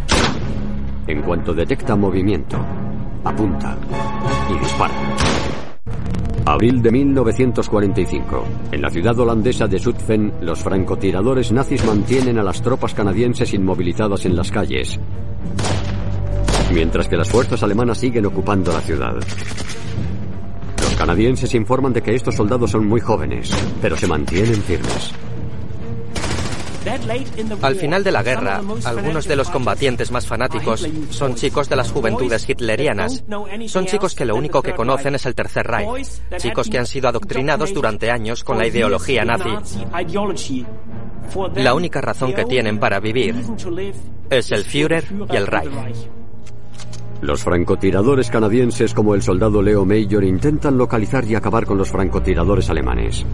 En 1.09 1.23
cuanto 1.23 1.53
detecta 1.53 1.96
movimiento, 1.96 2.59
apunta 3.25 3.77
y 4.49 4.57
dispara. 4.61 4.94
Abril 6.46 6.83
de 6.83 6.90
1945. 6.90 8.44
En 8.72 8.83
la 8.83 8.90
ciudad 8.90 9.18
holandesa 9.18 9.66
de 9.66 9.79
Zutphen, 9.79 10.33
los 10.40 10.61
francotiradores 10.61 11.53
nazis 11.53 11.85
mantienen 11.85 12.38
a 12.38 12.42
las 12.42 12.62
tropas 12.62 12.94
canadienses 12.94 13.53
inmovilizadas 13.55 14.24
en 14.24 14.35
las 14.35 14.50
calles, 14.50 14.98
mientras 16.72 17.09
que 17.09 17.16
las 17.16 17.29
fuerzas 17.29 17.62
alemanas 17.62 17.98
siguen 17.98 18.26
ocupando 18.26 18.72
la 18.72 18.81
ciudad. 18.81 19.14
Los 19.14 20.96
canadienses 20.96 21.55
informan 21.55 21.92
de 21.92 22.03
que 22.03 22.14
estos 22.14 22.35
soldados 22.35 22.70
son 22.70 22.87
muy 22.87 23.00
jóvenes, 23.00 23.50
pero 23.81 23.96
se 23.96 24.07
mantienen 24.07 24.61
firmes. 24.62 25.14
Al 27.63 27.77
final 27.77 28.05
de 28.05 28.13
la 28.13 28.23
guerra, 28.23 28.61
algunos 28.85 29.27
de 29.27 29.37
los 29.37 29.51
combatientes 29.51 30.11
más 30.11 30.27
fanáticos 30.27 30.87
son 31.11 31.35
chicos 31.35 31.69
de 31.69 31.77
las 31.77 31.91
juventudes 31.91 32.49
hitlerianas. 32.49 33.25
Son 33.67 33.87
chicos 33.87 34.15
que 34.15 34.25
lo 34.25 34.37
único 34.37 34.63
que 34.63 34.75
conocen 34.75 35.15
es 35.15 35.27
el 35.27 35.35
Tercer 35.35 35.67
Reich. 35.67 36.07
Chicos 36.39 36.69
que 36.69 36.79
han 36.79 36.87
sido 36.87 37.09
adoctrinados 37.09 37.73
durante 37.73 38.11
años 38.11 38.45
con 38.45 38.59
la 38.59 38.67
ideología 38.67 39.25
nazi. 39.25 39.51
La 41.55 41.75
única 41.75 42.01
razón 42.01 42.33
que 42.35 42.45
tienen 42.45 42.79
para 42.79 43.01
vivir 43.01 43.35
es 44.31 44.53
el 44.53 44.65
Führer 44.65 45.05
y 45.33 45.37
el 45.37 45.47
Reich. 45.47 45.71
Los 47.21 47.43
francotiradores 47.43 48.31
canadienses 48.31 48.95
como 48.95 49.15
el 49.15 49.21
soldado 49.21 49.61
Leo 49.61 49.85
Major 49.85 50.25
intentan 50.25 50.79
localizar 50.79 51.25
y 51.27 51.35
acabar 51.35 51.67
con 51.67 51.77
los 51.77 51.91
francotiradores 51.91 52.71
alemanes. 52.71 53.27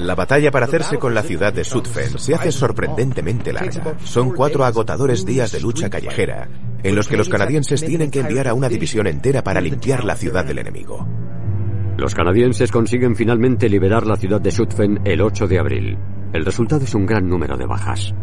La 0.00 0.14
batalla 0.14 0.50
para 0.50 0.64
hacerse 0.64 0.98
con 0.98 1.14
la 1.14 1.22
ciudad 1.22 1.52
de 1.52 1.62
Zutphen 1.62 2.18
se 2.18 2.34
hace 2.34 2.50
sorprendentemente 2.50 3.52
larga. 3.52 3.96
Son 4.02 4.30
cuatro 4.30 4.64
agotadores 4.64 5.26
días 5.26 5.52
de 5.52 5.60
lucha 5.60 5.90
callejera, 5.90 6.48
en 6.82 6.94
los 6.94 7.06
que 7.06 7.18
los 7.18 7.28
canadienses 7.28 7.84
tienen 7.84 8.10
que 8.10 8.20
enviar 8.20 8.48
a 8.48 8.54
una 8.54 8.70
división 8.70 9.06
entera 9.06 9.44
para 9.44 9.60
limpiar 9.60 10.04
la 10.04 10.16
ciudad 10.16 10.46
del 10.46 10.58
enemigo. 10.58 11.06
Los 11.98 12.14
canadienses 12.14 12.72
consiguen 12.72 13.14
finalmente 13.14 13.68
liberar 13.68 14.06
la 14.06 14.16
ciudad 14.16 14.40
de 14.40 14.50
Zutphen 14.50 15.00
el 15.04 15.20
8 15.20 15.46
de 15.46 15.58
abril. 15.58 15.98
El 16.32 16.46
resultado 16.46 16.82
es 16.82 16.94
un 16.94 17.04
gran 17.04 17.28
número 17.28 17.58
de 17.58 17.66
bajas. 17.66 18.14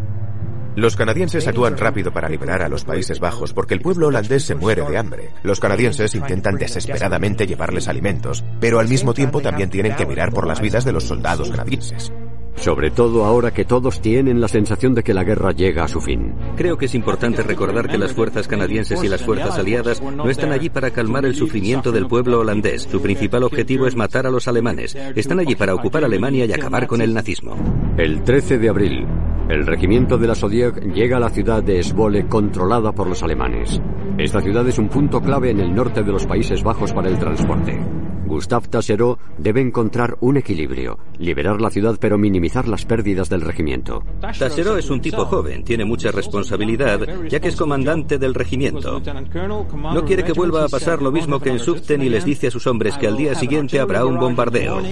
Los 0.78 0.94
canadienses 0.94 1.48
actúan 1.48 1.76
rápido 1.76 2.12
para 2.12 2.28
liberar 2.28 2.62
a 2.62 2.68
los 2.68 2.84
Países 2.84 3.18
Bajos 3.18 3.52
porque 3.52 3.74
el 3.74 3.80
pueblo 3.80 4.06
holandés 4.06 4.44
se 4.44 4.54
muere 4.54 4.84
de 4.84 4.96
hambre. 4.96 5.30
Los 5.42 5.58
canadienses 5.58 6.14
intentan 6.14 6.54
desesperadamente 6.54 7.48
llevarles 7.48 7.88
alimentos, 7.88 8.44
pero 8.60 8.78
al 8.78 8.86
mismo 8.86 9.12
tiempo 9.12 9.40
también 9.40 9.70
tienen 9.70 9.96
que 9.96 10.06
mirar 10.06 10.32
por 10.32 10.46
las 10.46 10.60
vidas 10.60 10.84
de 10.84 10.92
los 10.92 11.02
soldados 11.02 11.50
canadienses. 11.50 12.12
Sobre 12.54 12.92
todo 12.92 13.24
ahora 13.24 13.50
que 13.52 13.64
todos 13.64 14.00
tienen 14.00 14.40
la 14.40 14.46
sensación 14.46 14.94
de 14.94 15.02
que 15.02 15.14
la 15.14 15.24
guerra 15.24 15.50
llega 15.50 15.82
a 15.82 15.88
su 15.88 16.00
fin. 16.00 16.32
Creo 16.56 16.78
que 16.78 16.86
es 16.86 16.94
importante 16.94 17.42
recordar 17.42 17.88
que 17.88 17.98
las 17.98 18.12
fuerzas 18.12 18.46
canadienses 18.46 19.02
y 19.02 19.08
las 19.08 19.22
fuerzas 19.24 19.58
aliadas 19.58 20.00
no 20.00 20.30
están 20.30 20.52
allí 20.52 20.70
para 20.70 20.92
calmar 20.92 21.24
el 21.24 21.34
sufrimiento 21.34 21.90
del 21.90 22.06
pueblo 22.06 22.38
holandés. 22.38 22.86
Su 22.88 23.02
principal 23.02 23.42
objetivo 23.42 23.88
es 23.88 23.96
matar 23.96 24.28
a 24.28 24.30
los 24.30 24.46
alemanes. 24.46 24.96
Están 25.16 25.40
allí 25.40 25.56
para 25.56 25.74
ocupar 25.74 26.04
Alemania 26.04 26.44
y 26.44 26.52
acabar 26.52 26.86
con 26.86 27.00
el 27.00 27.12
nazismo. 27.12 27.56
El 27.96 28.22
13 28.22 28.58
de 28.58 28.68
abril, 28.68 29.06
el 29.48 29.66
regimiento 29.66 30.18
de 30.18 30.26
la 30.26 30.34
Zodiac 30.34 30.78
llega 30.92 31.16
a 31.16 31.20
la 31.20 31.30
ciudad 31.30 31.62
de 31.62 31.78
Esbole 31.78 32.26
controlada 32.26 32.92
por 32.92 33.08
los 33.08 33.22
alemanes. 33.22 33.80
Esta 34.18 34.42
ciudad 34.42 34.66
es 34.68 34.78
un 34.78 34.88
punto 34.88 35.20
clave 35.22 35.50
en 35.50 35.60
el 35.60 35.74
norte 35.74 36.02
de 36.02 36.12
los 36.12 36.26
Países 36.26 36.62
Bajos 36.62 36.92
para 36.92 37.08
el 37.08 37.18
transporte. 37.18 37.80
Gustave 38.26 38.68
Tasserot 38.68 39.18
debe 39.38 39.62
encontrar 39.62 40.18
un 40.20 40.36
equilibrio, 40.36 40.98
liberar 41.18 41.62
la 41.62 41.70
ciudad 41.70 41.96
pero 41.98 42.18
minimizar 42.18 42.68
las 42.68 42.84
pérdidas 42.84 43.30
del 43.30 43.40
regimiento. 43.40 44.04
Tasserot 44.20 44.78
es 44.78 44.90
un 44.90 45.00
tipo 45.00 45.24
joven, 45.24 45.64
tiene 45.64 45.86
mucha 45.86 46.10
responsabilidad, 46.12 47.00
ya 47.28 47.40
que 47.40 47.48
es 47.48 47.56
comandante 47.56 48.18
del 48.18 48.34
regimiento. 48.34 49.00
No 49.00 50.04
quiere 50.04 50.24
que 50.24 50.34
vuelva 50.34 50.64
a 50.64 50.68
pasar 50.68 51.00
lo 51.00 51.10
mismo 51.10 51.40
que 51.40 51.48
en 51.48 51.58
Zutphen 51.58 52.02
y 52.02 52.10
les 52.10 52.26
dice 52.26 52.48
a 52.48 52.50
sus 52.50 52.66
hombres 52.66 52.98
que 52.98 53.06
al 53.06 53.16
día 53.16 53.34
siguiente 53.34 53.80
habrá 53.80 54.04
un 54.04 54.18
bombardeo. 54.18 54.82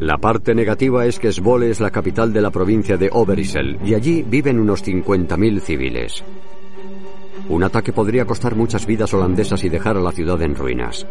La 0.00 0.18
parte 0.18 0.54
negativa 0.54 1.06
es 1.06 1.18
que 1.18 1.32
Svole 1.32 1.70
es 1.70 1.80
la 1.80 1.90
capital 1.90 2.32
de 2.32 2.40
la 2.40 2.50
provincia 2.50 2.96
de 2.96 3.08
Overijssel 3.12 3.78
y 3.84 3.94
allí 3.94 4.22
viven 4.22 4.58
unos 4.58 4.84
50.000 4.84 5.60
civiles. 5.60 6.24
Un 7.48 7.62
ataque 7.62 7.92
podría 7.92 8.24
costar 8.24 8.54
muchas 8.54 8.86
vidas 8.86 9.12
holandesas 9.14 9.62
y 9.64 9.68
dejar 9.68 9.96
a 9.96 10.00
la 10.00 10.12
ciudad 10.12 10.40
en 10.42 10.54
ruinas. 10.54 11.06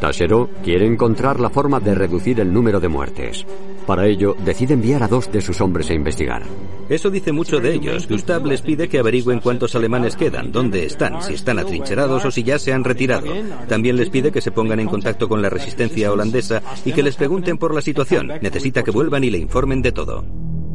Tasserot 0.00 0.62
quiere 0.62 0.86
encontrar 0.86 1.40
la 1.40 1.50
forma 1.50 1.78
de 1.80 1.94
reducir 1.94 2.40
el 2.40 2.52
número 2.52 2.80
de 2.80 2.88
muertes. 2.88 3.44
Para 3.90 4.06
ello, 4.06 4.36
decide 4.44 4.74
enviar 4.74 5.02
a 5.02 5.08
dos 5.08 5.32
de 5.32 5.40
sus 5.40 5.60
hombres 5.60 5.90
a 5.90 5.94
investigar. 5.94 6.44
Eso 6.88 7.10
dice 7.10 7.32
mucho 7.32 7.58
de 7.58 7.74
ellos. 7.74 8.06
Gustav 8.06 8.46
les 8.46 8.62
pide 8.62 8.88
que 8.88 9.00
averigüen 9.00 9.40
cuántos 9.40 9.74
alemanes 9.74 10.14
quedan, 10.14 10.52
dónde 10.52 10.84
están, 10.84 11.20
si 11.24 11.34
están 11.34 11.58
atrincherados 11.58 12.24
o 12.24 12.30
si 12.30 12.44
ya 12.44 12.60
se 12.60 12.72
han 12.72 12.84
retirado. 12.84 13.26
También 13.66 13.96
les 13.96 14.08
pide 14.08 14.30
que 14.30 14.40
se 14.40 14.52
pongan 14.52 14.78
en 14.78 14.86
contacto 14.86 15.28
con 15.28 15.42
la 15.42 15.50
resistencia 15.50 16.12
holandesa 16.12 16.62
y 16.84 16.92
que 16.92 17.02
les 17.02 17.16
pregunten 17.16 17.58
por 17.58 17.74
la 17.74 17.80
situación. 17.80 18.28
Necesita 18.40 18.84
que 18.84 18.92
vuelvan 18.92 19.24
y 19.24 19.30
le 19.30 19.38
informen 19.38 19.82
de 19.82 19.90
todo. 19.90 20.24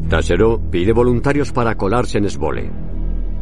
Tasserot 0.10 0.70
pide 0.70 0.92
voluntarios 0.92 1.54
para 1.54 1.76
colarse 1.76 2.18
en 2.18 2.26
Esbole, 2.26 2.70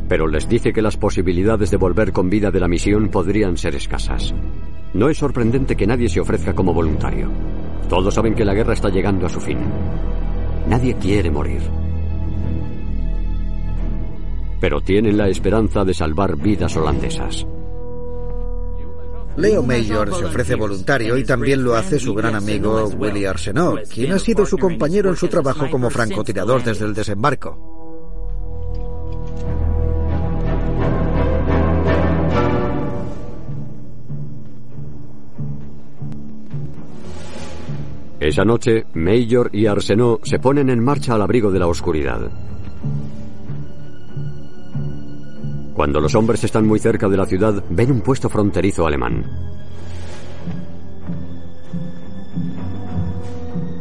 pero 0.07 0.27
les 0.27 0.47
dice 0.47 0.71
que 0.71 0.83
las 0.83 0.97
posibilidades 0.97 1.71
de 1.71 1.77
volver 1.77 2.11
con 2.11 2.29
vida 2.29 2.51
de 2.51 2.59
la 2.59 2.67
misión 2.67 3.09
podrían 3.09 3.57
ser 3.57 3.73
escasas. 3.73 4.35
No 4.93 5.09
es 5.09 5.17
sorprendente 5.17 5.75
que 5.75 5.87
nadie 5.87 6.09
se 6.09 6.19
ofrezca 6.19 6.53
como 6.53 6.75
voluntario. 6.75 7.31
Todos 7.89 8.13
saben 8.13 8.35
que 8.35 8.45
la 8.45 8.53
guerra 8.53 8.73
está 8.73 8.89
llegando 8.89 9.25
a 9.25 9.29
su 9.29 9.39
fin. 9.39 9.59
Nadie 10.67 10.95
quiere 10.95 11.29
morir. 11.29 11.61
Pero 14.59 14.81
tienen 14.81 15.17
la 15.17 15.27
esperanza 15.27 15.83
de 15.83 15.93
salvar 15.93 16.37
vidas 16.37 16.75
holandesas. 16.77 17.45
Leo 19.35 19.63
Major 19.63 20.13
se 20.15 20.25
ofrece 20.25 20.55
voluntario 20.55 21.17
y 21.17 21.23
también 21.23 21.63
lo 21.63 21.75
hace 21.75 21.99
su 21.99 22.13
gran 22.13 22.35
amigo 22.35 22.85
Willy 22.97 23.25
Arsenault, 23.25 23.87
quien 23.87 24.11
ha 24.11 24.19
sido 24.19 24.45
su 24.45 24.57
compañero 24.57 25.09
en 25.09 25.15
su 25.15 25.27
trabajo 25.27 25.69
como 25.71 25.89
francotirador 25.89 26.63
desde 26.63 26.85
el 26.85 26.93
desembarco. 26.93 27.72
Esa 38.23 38.45
noche, 38.45 38.85
Major 38.93 39.49
y 39.51 39.65
Arsenault 39.65 40.23
se 40.23 40.39
ponen 40.39 40.69
en 40.69 40.81
marcha 40.81 41.13
al 41.13 41.21
abrigo 41.23 41.51
de 41.51 41.59
la 41.59 41.67
oscuridad. 41.67 42.31
Cuando 45.73 45.99
los 45.99 46.15
hombres 46.15 46.41
están 46.45 46.65
muy 46.65 46.79
cerca 46.79 47.09
de 47.09 47.17
la 47.17 47.25
ciudad, 47.25 47.61
ven 47.69 47.91
un 47.91 47.99
puesto 47.99 48.29
fronterizo 48.29 48.87
alemán. 48.87 49.25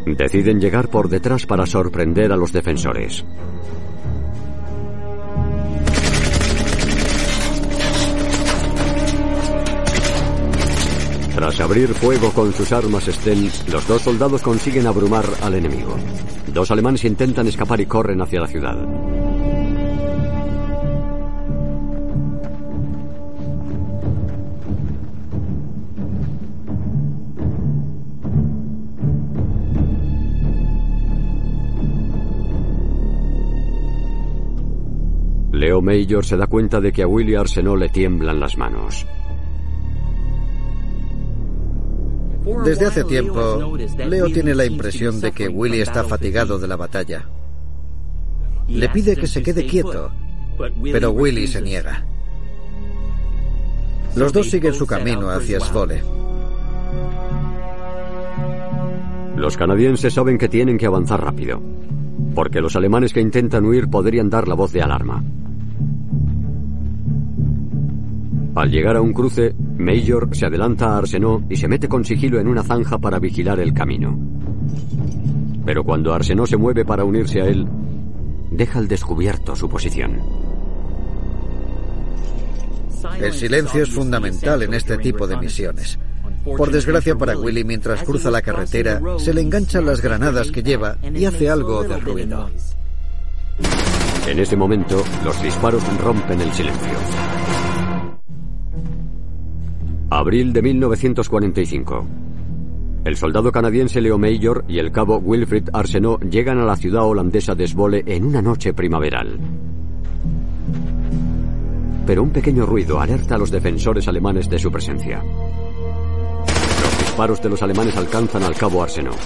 Deciden 0.07 0.61
llegar 0.61 0.89
por 0.89 1.09
detrás 1.09 1.47
para 1.47 1.65
sorprender 1.65 2.33
a 2.33 2.37
los 2.37 2.51
defensores. 2.51 3.25
Tras 11.43 11.59
abrir 11.59 11.89
fuego 11.89 12.31
con 12.31 12.53
sus 12.53 12.71
armas 12.71 13.07
Sten, 13.07 13.51
los 13.73 13.89
dos 13.89 14.03
soldados 14.03 14.41
consiguen 14.43 14.87
abrumar 14.87 15.25
al 15.43 15.57
enemigo. 15.57 15.97
Dos 16.55 16.71
alemanes 16.71 17.05
intentan 17.05 17.49
escapar 17.49 17.81
y 17.81 17.87
corren 17.87 18.23
hacia 18.23 18.43
la 18.43 18.47
ciudad. 18.47 18.79
Leo 35.51 35.83
Major 35.83 36.25
se 36.25 36.37
da 36.37 36.47
cuenta 36.47 36.81
de 36.81 36.93
que 36.93 37.03
a 37.03 37.09
Willy 37.09 37.35
Arsenault 37.35 37.81
le 37.81 37.89
tiemblan 37.89 38.39
las 38.39 38.57
manos. 38.57 39.05
Desde 42.65 42.87
hace 42.87 43.05
tiempo, 43.05 43.77
Leo 43.99 44.27
tiene 44.27 44.55
la 44.55 44.65
impresión 44.65 45.21
de 45.21 45.33
que 45.33 45.49
Willy 45.49 45.81
está 45.81 46.05
fatigado 46.05 46.59
de 46.59 46.67
la 46.67 46.77
batalla. 46.77 47.25
Le 48.69 48.89
pide 48.89 49.17
que 49.17 49.27
se 49.27 49.43
quede 49.43 49.67
quieto, 49.67 50.11
pero 50.93 51.11
Willy 51.11 51.47
se 51.47 51.63
niega. 51.63 52.05
Los 54.17 54.33
dos 54.33 54.51
siguen 54.51 54.75
su 54.75 54.87
camino 54.87 55.31
hacia 55.31 55.61
Svole. 55.61 56.03
Los 59.37 59.57
canadienses 59.57 60.13
saben 60.13 60.37
que 60.37 60.49
tienen 60.49 60.79
que 60.79 60.87
avanzar 60.87 61.23
rápido, 61.23 61.61
porque 62.35 62.61
los 62.61 62.77
alemanes 62.77 63.13
que 63.13 63.21
intentan 63.21 63.65
huir 63.65 63.89
podrían 63.89 64.29
dar 64.29 64.47
la 64.49 64.55
voz 64.55 64.73
de 64.73 64.83
alarma. 64.83 65.25
Al 68.55 68.71
llegar 68.71 68.97
a 68.97 69.01
un 69.01 69.15
cruce, 69.15 69.55
Major 69.79 70.29
se 70.33 70.47
adelanta 70.47 70.91
a 70.91 70.99
Arsenault 70.99 71.51
y 71.51 71.57
se 71.57 71.69
mete 71.69 71.89
con 71.89 72.05
sigilo 72.05 72.39
en 72.39 72.49
una 72.49 72.63
zanja 72.63 72.99
para 72.99 73.19
vigilar 73.19 73.59
el 73.61 73.73
camino. 73.73 74.19
Pero 75.65 75.85
cuando 75.85 76.13
Arsenault 76.13 76.51
se 76.51 76.59
mueve 76.59 76.85
para 76.85 77.05
unirse 77.05 77.41
a 77.41 77.47
él, 77.47 77.67
deja 78.51 78.79
al 78.79 78.89
descubierto 78.89 79.57
su 79.57 79.71
posición. 79.71 80.19
El 83.19 83.33
silencio 83.33 83.83
es 83.83 83.91
fundamental 83.91 84.63
en 84.63 84.75
este 84.75 84.99
tipo 84.99 85.27
de 85.27 85.37
misiones. 85.39 85.99
Por 86.45 86.71
desgracia 86.71 87.17
para 87.17 87.39
Willy, 87.39 87.65
mientras 87.65 88.03
cruza 88.03 88.31
la 88.31 88.43
carretera, 88.43 89.01
se 89.19 89.33
le 89.33 89.41
enganchan 89.41 89.87
las 89.87 90.03
granadas 90.03 90.51
que 90.51 90.63
lleva 90.63 90.99
y 91.03 91.25
hace 91.25 91.49
algo 91.49 91.85
de 91.85 91.99
ruido. 91.99 92.51
En 94.27 94.39
ese 94.39 94.57
momento, 94.57 95.03
los 95.25 95.43
disparos 95.43 95.83
rompen 95.99 96.41
el 96.41 96.53
silencio. 96.53 96.99
Abril 100.19 100.53
de 100.53 100.63
1945. 100.63 102.07
El 103.05 103.17
soldado 103.17 103.51
canadiense 103.51 104.01
Leo 104.01 104.19
Major 104.19 104.65
y 104.69 104.79
el 104.79 104.93
cabo 104.93 105.17
Wilfrid 105.17 105.71
Arsenault 105.73 106.23
llegan 106.25 106.59
a 106.59 106.65
la 106.65 106.77
ciudad 106.77 107.05
holandesa 107.05 107.55
de 107.55 107.67
Zwolle 107.67 108.05
en 108.07 108.25
una 108.25 108.43
noche 108.43 108.75
primaveral. 108.75 109.39
Pero 112.07 112.23
un 112.23 112.31
pequeño 112.31 112.67
ruido 112.67 113.01
alerta 113.01 113.37
a 113.37 113.39
los 113.39 113.51
defensores 113.51 114.07
alemanes 114.07 114.51
de 114.51 114.59
su 114.59 114.71
presencia. 114.71 115.23
Los 115.23 116.99
disparos 116.99 117.43
de 117.43 117.49
los 117.49 117.63
alemanes 117.63 117.97
alcanzan 117.97 118.43
al 118.43 118.55
cabo 118.55 118.83
Arsenault. 118.83 119.19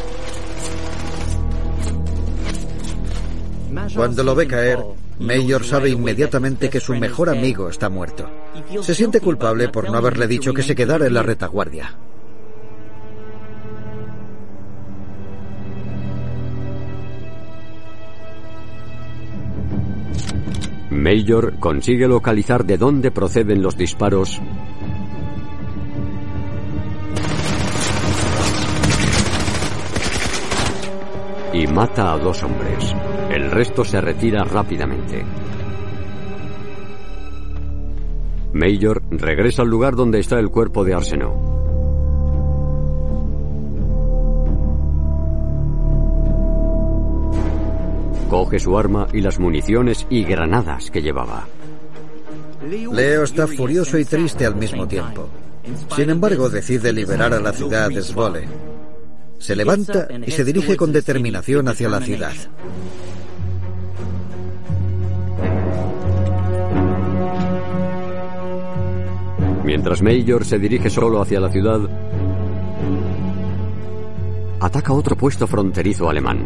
Cuando 3.95 4.23
lo 4.23 4.35
ve 4.35 4.47
caer, 4.47 4.79
Mayor 5.19 5.65
sabe 5.65 5.89
inmediatamente 5.91 6.69
que 6.69 6.81
su 6.81 6.95
mejor 6.95 7.31
amigo 7.31 7.69
está 7.69 7.89
muerto. 7.89 8.29
Se 8.83 8.95
siente 8.95 9.21
culpable 9.21 9.69
por 9.69 9.91
no 9.91 9.97
haberle 9.97 10.27
dicho 10.27 10.53
que 10.53 10.63
se 10.63 10.75
quedara 10.75 11.07
en 11.07 11.15
la 11.15 11.23
retaguardia. 11.23 11.97
Major 20.91 21.59
consigue 21.59 22.09
localizar 22.09 22.65
de 22.65 22.79
dónde 22.79 23.11
proceden 23.11 23.63
los 23.63 23.77
disparos 23.77 24.41
y 31.53 31.67
mata 31.67 32.13
a 32.13 32.19
dos 32.19 32.43
hombres. 32.43 32.95
El 33.37 33.51
resto 33.51 33.85
se 33.85 34.01
retira 34.01 34.45
rápidamente. 34.45 35.23
Major 38.55 39.03
regresa 39.11 39.61
al 39.61 39.69
lugar 39.69 39.95
donde 39.95 40.21
está 40.21 40.39
el 40.39 40.49
cuerpo 40.49 40.85
de 40.85 40.95
Arsenault. 40.95 41.37
Coge 48.31 48.59
su 48.59 48.79
arma 48.79 49.07
y 49.13 49.21
las 49.21 49.39
municiones 49.39 50.07
y 50.09 50.25
granadas 50.25 50.91
que 50.91 51.03
llevaba. 51.03 51.47
Leo 52.91 53.23
está 53.23 53.47
furioso 53.47 53.99
y 53.99 54.07
triste 54.07 54.47
al 54.47 54.57
mismo 54.57 54.89
tiempo. 54.89 55.29
Sin 55.95 56.09
embargo, 56.09 56.49
decide 56.49 56.91
liberar 56.91 57.35
a 57.35 57.41
la 57.41 57.53
ciudad 57.53 57.91
de 57.91 58.01
Zwolle. 58.01 58.49
Se 59.39 59.55
levanta 59.55 60.09
y 60.27 60.31
se 60.31 60.43
dirige 60.43 60.75
con 60.75 60.91
determinación 60.91 61.69
hacia 61.69 61.91
la 61.91 62.01
ciudad. 62.01 62.33
Mientras 69.67 70.01
Major 70.01 70.45
se 70.45 70.61
dirige 70.61 70.89
solo 70.89 71.21
hacia 71.21 71.41
la 71.41 71.49
ciudad, 71.49 71.81
ataca 74.61 74.93
otro 74.93 75.17
puesto 75.17 75.49
fronterizo 75.49 76.09
alemán. 76.09 76.39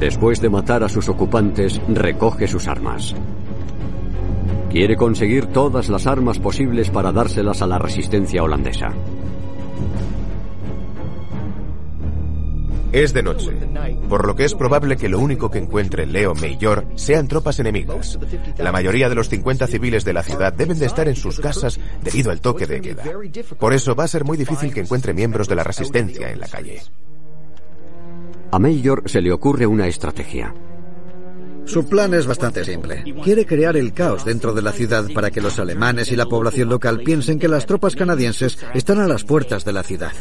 Después 0.00 0.40
de 0.40 0.48
matar 0.48 0.82
a 0.82 0.88
sus 0.88 1.10
ocupantes, 1.10 1.78
recoge 1.88 2.48
sus 2.48 2.66
armas. 2.68 3.14
Quiere 4.70 4.96
conseguir 4.96 5.44
todas 5.48 5.90
las 5.90 6.06
armas 6.06 6.38
posibles 6.38 6.88
para 6.88 7.12
dárselas 7.12 7.60
a 7.60 7.66
la 7.66 7.78
resistencia 7.78 8.42
holandesa. 8.42 8.94
Es 12.92 13.12
de 13.12 13.22
noche, 13.22 13.50
por 14.08 14.26
lo 14.26 14.36
que 14.36 14.44
es 14.44 14.54
probable 14.54 14.96
que 14.96 15.08
lo 15.08 15.18
único 15.18 15.50
que 15.50 15.58
encuentre 15.58 16.06
Leo 16.06 16.34
Mayor 16.34 16.86
sean 16.94 17.28
tropas 17.28 17.58
enemigas. 17.58 18.18
La 18.58 18.72
mayoría 18.72 19.08
de 19.08 19.14
los 19.14 19.28
50 19.28 19.66
civiles 19.66 20.04
de 20.04 20.12
la 20.12 20.22
ciudad 20.22 20.52
deben 20.52 20.78
de 20.78 20.86
estar 20.86 21.08
en 21.08 21.16
sus 21.16 21.40
casas 21.40 21.78
debido 22.02 22.30
al 22.30 22.40
toque 22.40 22.66
de 22.66 22.80
queda. 22.80 23.04
Por 23.58 23.74
eso 23.74 23.94
va 23.94 24.04
a 24.04 24.08
ser 24.08 24.24
muy 24.24 24.36
difícil 24.36 24.72
que 24.72 24.80
encuentre 24.80 25.12
miembros 25.14 25.48
de 25.48 25.56
la 25.56 25.64
resistencia 25.64 26.30
en 26.30 26.40
la 26.40 26.48
calle. 26.48 26.80
A 28.52 28.58
Major 28.58 29.02
se 29.06 29.20
le 29.20 29.32
ocurre 29.32 29.66
una 29.66 29.86
estrategia. 29.86 30.54
Su 31.66 31.88
plan 31.88 32.14
es 32.14 32.26
bastante 32.26 32.64
simple. 32.64 33.02
Quiere 33.24 33.44
crear 33.44 33.76
el 33.76 33.92
caos 33.92 34.24
dentro 34.24 34.54
de 34.54 34.62
la 34.62 34.70
ciudad 34.70 35.04
para 35.12 35.32
que 35.32 35.40
los 35.40 35.58
alemanes 35.58 36.12
y 36.12 36.16
la 36.16 36.26
población 36.26 36.68
local 36.68 37.00
piensen 37.04 37.40
que 37.40 37.48
las 37.48 37.66
tropas 37.66 37.96
canadienses 37.96 38.58
están 38.72 39.00
a 39.00 39.08
las 39.08 39.24
puertas 39.24 39.64
de 39.64 39.72
la 39.72 39.82
ciudad. 39.82 40.12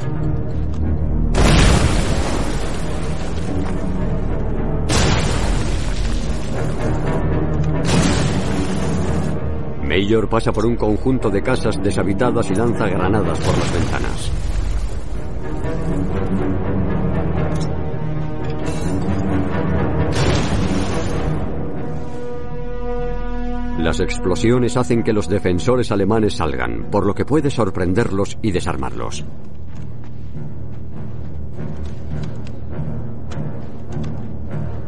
Major 9.95 10.27
pasa 10.27 10.51
por 10.51 10.65
un 10.65 10.75
conjunto 10.75 11.29
de 11.29 11.41
casas 11.41 11.81
deshabitadas 11.81 12.51
y 12.51 12.55
lanza 12.55 12.86
granadas 12.89 13.39
por 13.39 13.58
las 13.58 13.73
ventanas. 13.73 14.31
Las 23.79 23.99
explosiones 24.01 24.75
hacen 24.75 25.01
que 25.01 25.13
los 25.13 25.29
defensores 25.29 25.89
alemanes 25.93 26.34
salgan, 26.34 26.89
por 26.91 27.05
lo 27.05 27.13
que 27.13 27.23
puede 27.23 27.49
sorprenderlos 27.49 28.38
y 28.41 28.51
desarmarlos. 28.51 29.23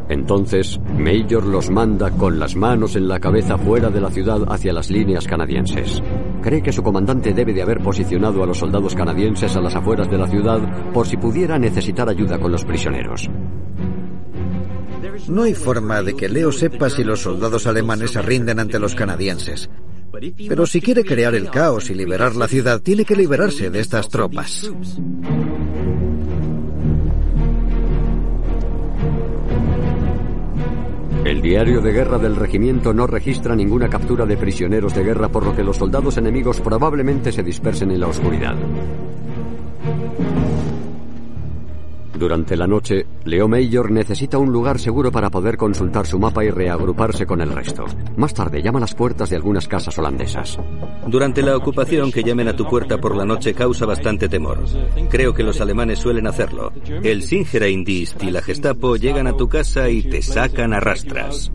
Entonces, 0.09 0.79
Major 0.97 1.45
los 1.45 1.69
manda 1.69 2.11
con 2.11 2.39
las 2.39 2.55
manos 2.55 2.95
en 2.95 3.07
la 3.07 3.19
cabeza 3.19 3.57
fuera 3.57 3.89
de 3.89 4.01
la 4.01 4.09
ciudad 4.09 4.41
hacia 4.47 4.73
las 4.73 4.89
líneas 4.89 5.27
canadienses. 5.27 6.01
Cree 6.41 6.61
que 6.61 6.71
su 6.71 6.81
comandante 6.81 7.33
debe 7.33 7.53
de 7.53 7.61
haber 7.61 7.81
posicionado 7.81 8.41
a 8.41 8.45
los 8.45 8.57
soldados 8.57 8.95
canadienses 8.95 9.55
a 9.55 9.61
las 9.61 9.75
afueras 9.75 10.09
de 10.09 10.17
la 10.17 10.27
ciudad 10.27 10.91
por 10.93 11.07
si 11.07 11.17
pudiera 11.17 11.59
necesitar 11.59 12.07
ayuda 12.07 12.39
con 12.39 12.51
los 12.51 12.63
prisioneros. 12.63 13.29
No 15.27 15.43
hay 15.43 15.53
forma 15.53 16.01
de 16.03 16.15
que 16.15 16.29
Leo 16.29 16.51
sepa 16.51 16.89
si 16.89 17.03
los 17.03 17.21
soldados 17.21 17.67
alemanes 17.67 18.11
se 18.11 18.21
rinden 18.21 18.59
ante 18.59 18.79
los 18.79 18.95
canadienses. 18.95 19.69
Pero 20.47 20.65
si 20.65 20.79
quiere 20.79 21.03
crear 21.03 21.35
el 21.35 21.49
caos 21.49 21.89
y 21.89 21.93
liberar 21.93 22.35
la 22.35 22.47
ciudad, 22.47 22.81
tiene 22.81 23.03
que 23.03 23.15
liberarse 23.15 23.69
de 23.69 23.79
estas 23.79 24.09
tropas. 24.09 24.71
El 31.27 31.41
diario 31.41 31.81
de 31.81 31.91
guerra 31.91 32.17
del 32.17 32.37
regimiento 32.37 32.93
no 32.93 33.05
registra 33.05 33.53
ninguna 33.53 33.89
captura 33.89 34.25
de 34.25 34.37
prisioneros 34.37 34.95
de 34.95 35.03
guerra, 35.03 35.27
por 35.27 35.45
lo 35.45 35.53
que 35.53 35.61
los 35.61 35.75
soldados 35.75 36.15
enemigos 36.15 36.61
probablemente 36.61 37.33
se 37.33 37.43
dispersen 37.43 37.91
en 37.91 37.99
la 37.99 38.07
oscuridad. 38.07 38.55
Durante 42.17 42.57
la 42.57 42.65
noche, 42.65 43.05
Leo 43.25 43.47
Major 43.47 43.91
necesita 43.91 44.39
un 44.39 44.51
lugar 44.51 44.79
seguro 44.79 45.11
para 45.11 45.29
poder 45.29 45.55
consultar 45.55 46.07
su 46.07 46.17
mapa 46.17 46.43
y 46.43 46.49
reagruparse 46.49 47.27
con 47.27 47.41
el 47.41 47.53
resto. 47.53 47.85
Más 48.15 48.33
tarde 48.33 48.61
llama 48.63 48.79
a 48.79 48.81
las 48.81 48.95
puertas 48.95 49.29
de 49.29 49.35
algunas 49.35 49.67
casas 49.67 49.97
holandesas. 49.99 50.57
Durante 51.05 51.43
la 51.43 51.55
ocupación, 51.55 52.11
que 52.11 52.23
llamen 52.23 52.47
a 52.47 52.55
tu 52.55 52.65
puerta 52.65 52.97
por 52.97 53.15
la 53.15 53.23
noche 53.23 53.53
causa 53.53 53.85
bastante 53.85 54.27
temor. 54.27 54.63
Creo 55.09 55.33
que 55.33 55.43
los 55.43 55.61
alemanes 55.61 55.99
suelen 55.99 56.25
hacerlo. 56.25 56.73
El 57.03 57.21
Singereindienst 57.21 58.23
y 58.23 58.31
la 58.31 58.41
Gestapo 58.41 58.95
llegan 58.95 59.27
a 59.27 59.37
tu 59.37 59.47
casa 59.47 59.89
y 59.89 60.01
te 60.01 60.23
sacan 60.23 60.73
a 60.73 60.79
rastras. 60.79 61.51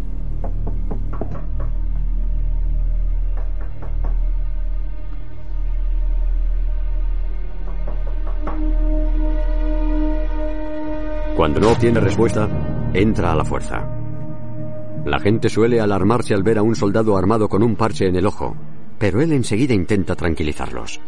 Cuando 11.43 11.59
no 11.59 11.73
obtiene 11.73 11.99
respuesta, 11.99 12.49
entra 12.95 13.33
a 13.33 13.35
la 13.35 13.45
fuerza. 13.45 13.85
La 15.05 15.19
gente 15.19 15.49
suele 15.49 15.81
alarmarse 15.81 16.35
al 16.35 16.45
ver 16.45 16.59
a 16.59 16.63
un 16.63 16.77
soldado 16.77 17.17
armado 17.17 17.49
con 17.49 17.65
un 17.65 17.75
parche 17.75 18.07
en 18.07 18.15
el 18.15 18.27
ojo, 18.27 18.55
pero 18.97 19.21
él 19.21 19.33
enseguida 19.33 19.75
intenta 19.75 20.15
tranquilizarlos. 20.15 21.01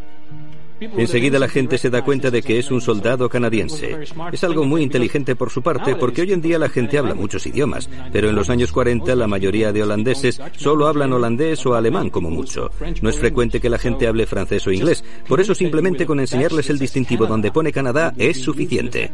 Enseguida 0.81 1.39
la 1.39 1.47
gente 1.47 1.79
se 1.79 1.89
da 1.89 2.03
cuenta 2.03 2.33
de 2.33 2.43
que 2.43 2.59
es 2.59 2.73
un 2.73 2.81
soldado 2.81 3.29
canadiense. 3.29 3.97
Es 4.33 4.43
algo 4.43 4.65
muy 4.65 4.83
inteligente 4.83 5.37
por 5.37 5.51
su 5.51 5.63
parte 5.63 5.95
porque 5.95 6.23
hoy 6.23 6.33
en 6.33 6.43
día 6.43 6.59
la 6.59 6.69
gente 6.69 6.99
habla 6.99 7.15
muchos 7.15 7.47
idiomas, 7.47 7.89
pero 8.13 8.29
en 8.29 8.35
los 8.35 8.51
años 8.51 8.73
40 8.73 9.15
la 9.15 9.29
mayoría 9.29 9.73
de 9.73 9.85
holandeses 9.85 10.43
solo 10.57 10.89
hablan 10.89 11.13
holandés 11.13 11.65
o 11.65 11.77
alemán 11.77 12.11
como 12.11 12.29
mucho. 12.29 12.73
No 13.03 13.09
es 13.09 13.19
frecuente 13.19 13.61
que 13.61 13.71
la 13.71 13.79
gente 13.79 14.09
hable 14.09 14.27
francés 14.27 14.67
o 14.67 14.73
inglés, 14.73 15.05
por 15.29 15.41
eso 15.41 15.55
simplemente 15.55 16.05
con 16.05 16.19
enseñarles 16.19 16.71
el 16.71 16.81
distintivo 16.81 17.25
donde 17.25 17.53
pone 17.53 17.71
Canadá 17.71 18.13
es 18.19 18.43
suficiente. 18.43 19.13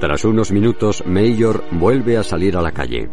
Tras 0.00 0.24
unos 0.24 0.50
minutos, 0.50 1.04
Mayor 1.06 1.62
vuelve 1.72 2.16
a 2.16 2.22
salir 2.22 2.56
a 2.56 2.62
la 2.62 2.72
calle. 2.72 3.10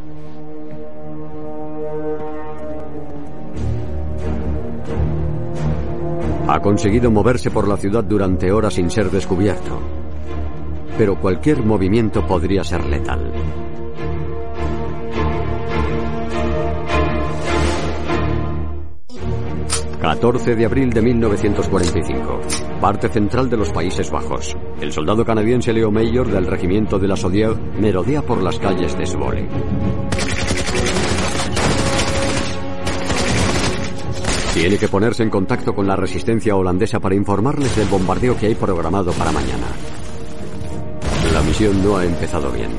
Ha 6.47 6.61
conseguido 6.61 7.11
moverse 7.11 7.51
por 7.51 7.67
la 7.67 7.75
ciudad 7.75 8.05
durante 8.05 8.53
horas 8.53 8.75
sin 8.75 8.89
ser 8.89 9.11
descubierto. 9.11 9.81
Pero 10.97 11.19
cualquier 11.19 11.61
movimiento 11.61 12.25
podría 12.25 12.63
ser 12.63 12.85
letal. 12.85 13.33
14 20.07 20.55
de 20.55 20.65
abril 20.65 20.89
de 20.91 21.01
1945. 21.01 22.39
Parte 22.79 23.09
central 23.09 23.49
de 23.49 23.57
los 23.57 23.73
Países 23.73 24.09
Bajos. 24.09 24.55
El 24.79 24.93
soldado 24.93 25.25
canadiense 25.25 25.73
Leo 25.73 25.91
Mayor 25.91 26.31
del 26.31 26.45
regimiento 26.45 26.97
de 26.97 27.09
la 27.09 27.17
Sodier 27.17 27.53
merodea 27.77 28.21
por 28.21 28.41
las 28.41 28.57
calles 28.57 28.97
de 28.97 29.05
Svole. 29.05 29.49
Tiene 34.53 34.77
que 34.77 34.87
ponerse 34.87 35.23
en 35.23 35.29
contacto 35.29 35.75
con 35.75 35.85
la 35.85 35.97
resistencia 35.97 36.55
holandesa 36.55 37.01
para 37.01 37.15
informarles 37.15 37.75
del 37.75 37.89
bombardeo 37.89 38.37
que 38.37 38.45
hay 38.45 38.55
programado 38.55 39.11
para 39.11 39.33
mañana. 39.33 39.67
La 41.33 41.41
misión 41.41 41.83
no 41.83 41.97
ha 41.97 42.05
empezado 42.05 42.49
bien. 42.51 42.69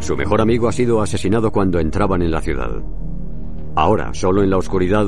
Su 0.00 0.16
mejor 0.16 0.40
amigo 0.40 0.66
ha 0.66 0.72
sido 0.72 1.02
asesinado 1.02 1.50
cuando 1.50 1.78
entraban 1.78 2.22
en 2.22 2.30
la 2.30 2.40
ciudad. 2.40 2.70
Ahora, 3.74 4.14
solo 4.14 4.42
en 4.42 4.48
la 4.48 4.56
oscuridad, 4.56 5.06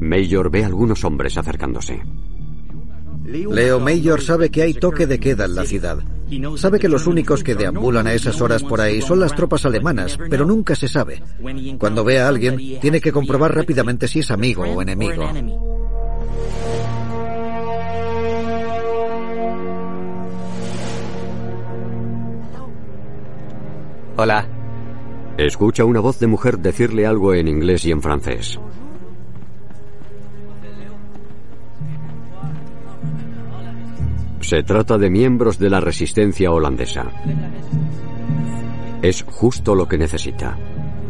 Mayor 0.00 0.50
ve 0.50 0.64
a 0.64 0.66
algunos 0.66 1.04
hombres 1.04 1.36
acercándose. 1.36 2.02
Leo 3.24 3.78
Mayor 3.78 4.22
sabe 4.22 4.50
que 4.50 4.62
hay 4.62 4.74
toque 4.74 5.06
de 5.06 5.20
queda 5.20 5.44
en 5.44 5.54
la 5.54 5.64
ciudad. 5.64 5.98
Sabe 6.56 6.78
que 6.78 6.88
los 6.88 7.06
únicos 7.06 7.42
que 7.42 7.54
deambulan 7.54 8.06
a 8.06 8.14
esas 8.14 8.40
horas 8.40 8.62
por 8.62 8.80
ahí 8.80 9.02
son 9.02 9.20
las 9.20 9.34
tropas 9.34 9.66
alemanas, 9.66 10.18
pero 10.30 10.46
nunca 10.46 10.74
se 10.74 10.88
sabe. 10.88 11.22
Cuando 11.78 12.04
ve 12.04 12.20
a 12.20 12.28
alguien, 12.28 12.78
tiene 12.80 13.00
que 13.00 13.12
comprobar 13.12 13.54
rápidamente 13.54 14.08
si 14.08 14.20
es 14.20 14.30
amigo 14.30 14.62
o 14.62 14.80
enemigo. 14.80 15.28
Hola. 24.16 24.48
Escucha 25.36 25.84
una 25.84 26.00
voz 26.00 26.18
de 26.18 26.26
mujer 26.26 26.58
decirle 26.58 27.06
algo 27.06 27.32
en 27.34 27.46
inglés 27.46 27.84
y 27.84 27.92
en 27.92 28.02
francés. 28.02 28.58
Se 34.40 34.62
trata 34.62 34.98
de 34.98 35.10
miembros 35.10 35.58
de 35.58 35.70
la 35.70 35.80
resistencia 35.80 36.50
holandesa. 36.50 37.10
Es 39.02 39.22
justo 39.22 39.74
lo 39.74 39.86
que 39.86 39.98
necesita. 39.98 40.56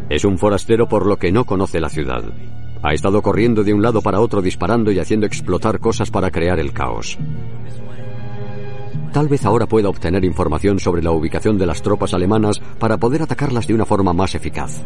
Es 0.09 0.25
un 0.25 0.37
forastero 0.37 0.87
por 0.87 1.05
lo 1.05 1.17
que 1.17 1.31
no 1.31 1.45
conoce 1.45 1.79
la 1.79 1.89
ciudad. 1.89 2.23
Ha 2.81 2.93
estado 2.93 3.21
corriendo 3.21 3.63
de 3.63 3.73
un 3.73 3.81
lado 3.81 4.01
para 4.01 4.19
otro 4.19 4.41
disparando 4.41 4.91
y 4.91 4.99
haciendo 4.99 5.25
explotar 5.25 5.79
cosas 5.79 6.11
para 6.11 6.31
crear 6.31 6.59
el 6.59 6.73
caos. 6.73 7.17
Tal 9.11 9.27
vez 9.27 9.45
ahora 9.45 9.65
pueda 9.65 9.89
obtener 9.89 10.23
información 10.23 10.79
sobre 10.79 11.01
la 11.01 11.11
ubicación 11.11 11.57
de 11.57 11.65
las 11.65 11.81
tropas 11.81 12.13
alemanas 12.13 12.61
para 12.79 12.97
poder 12.97 13.23
atacarlas 13.23 13.67
de 13.67 13.73
una 13.73 13.85
forma 13.85 14.13
más 14.13 14.35
eficaz. 14.35 14.83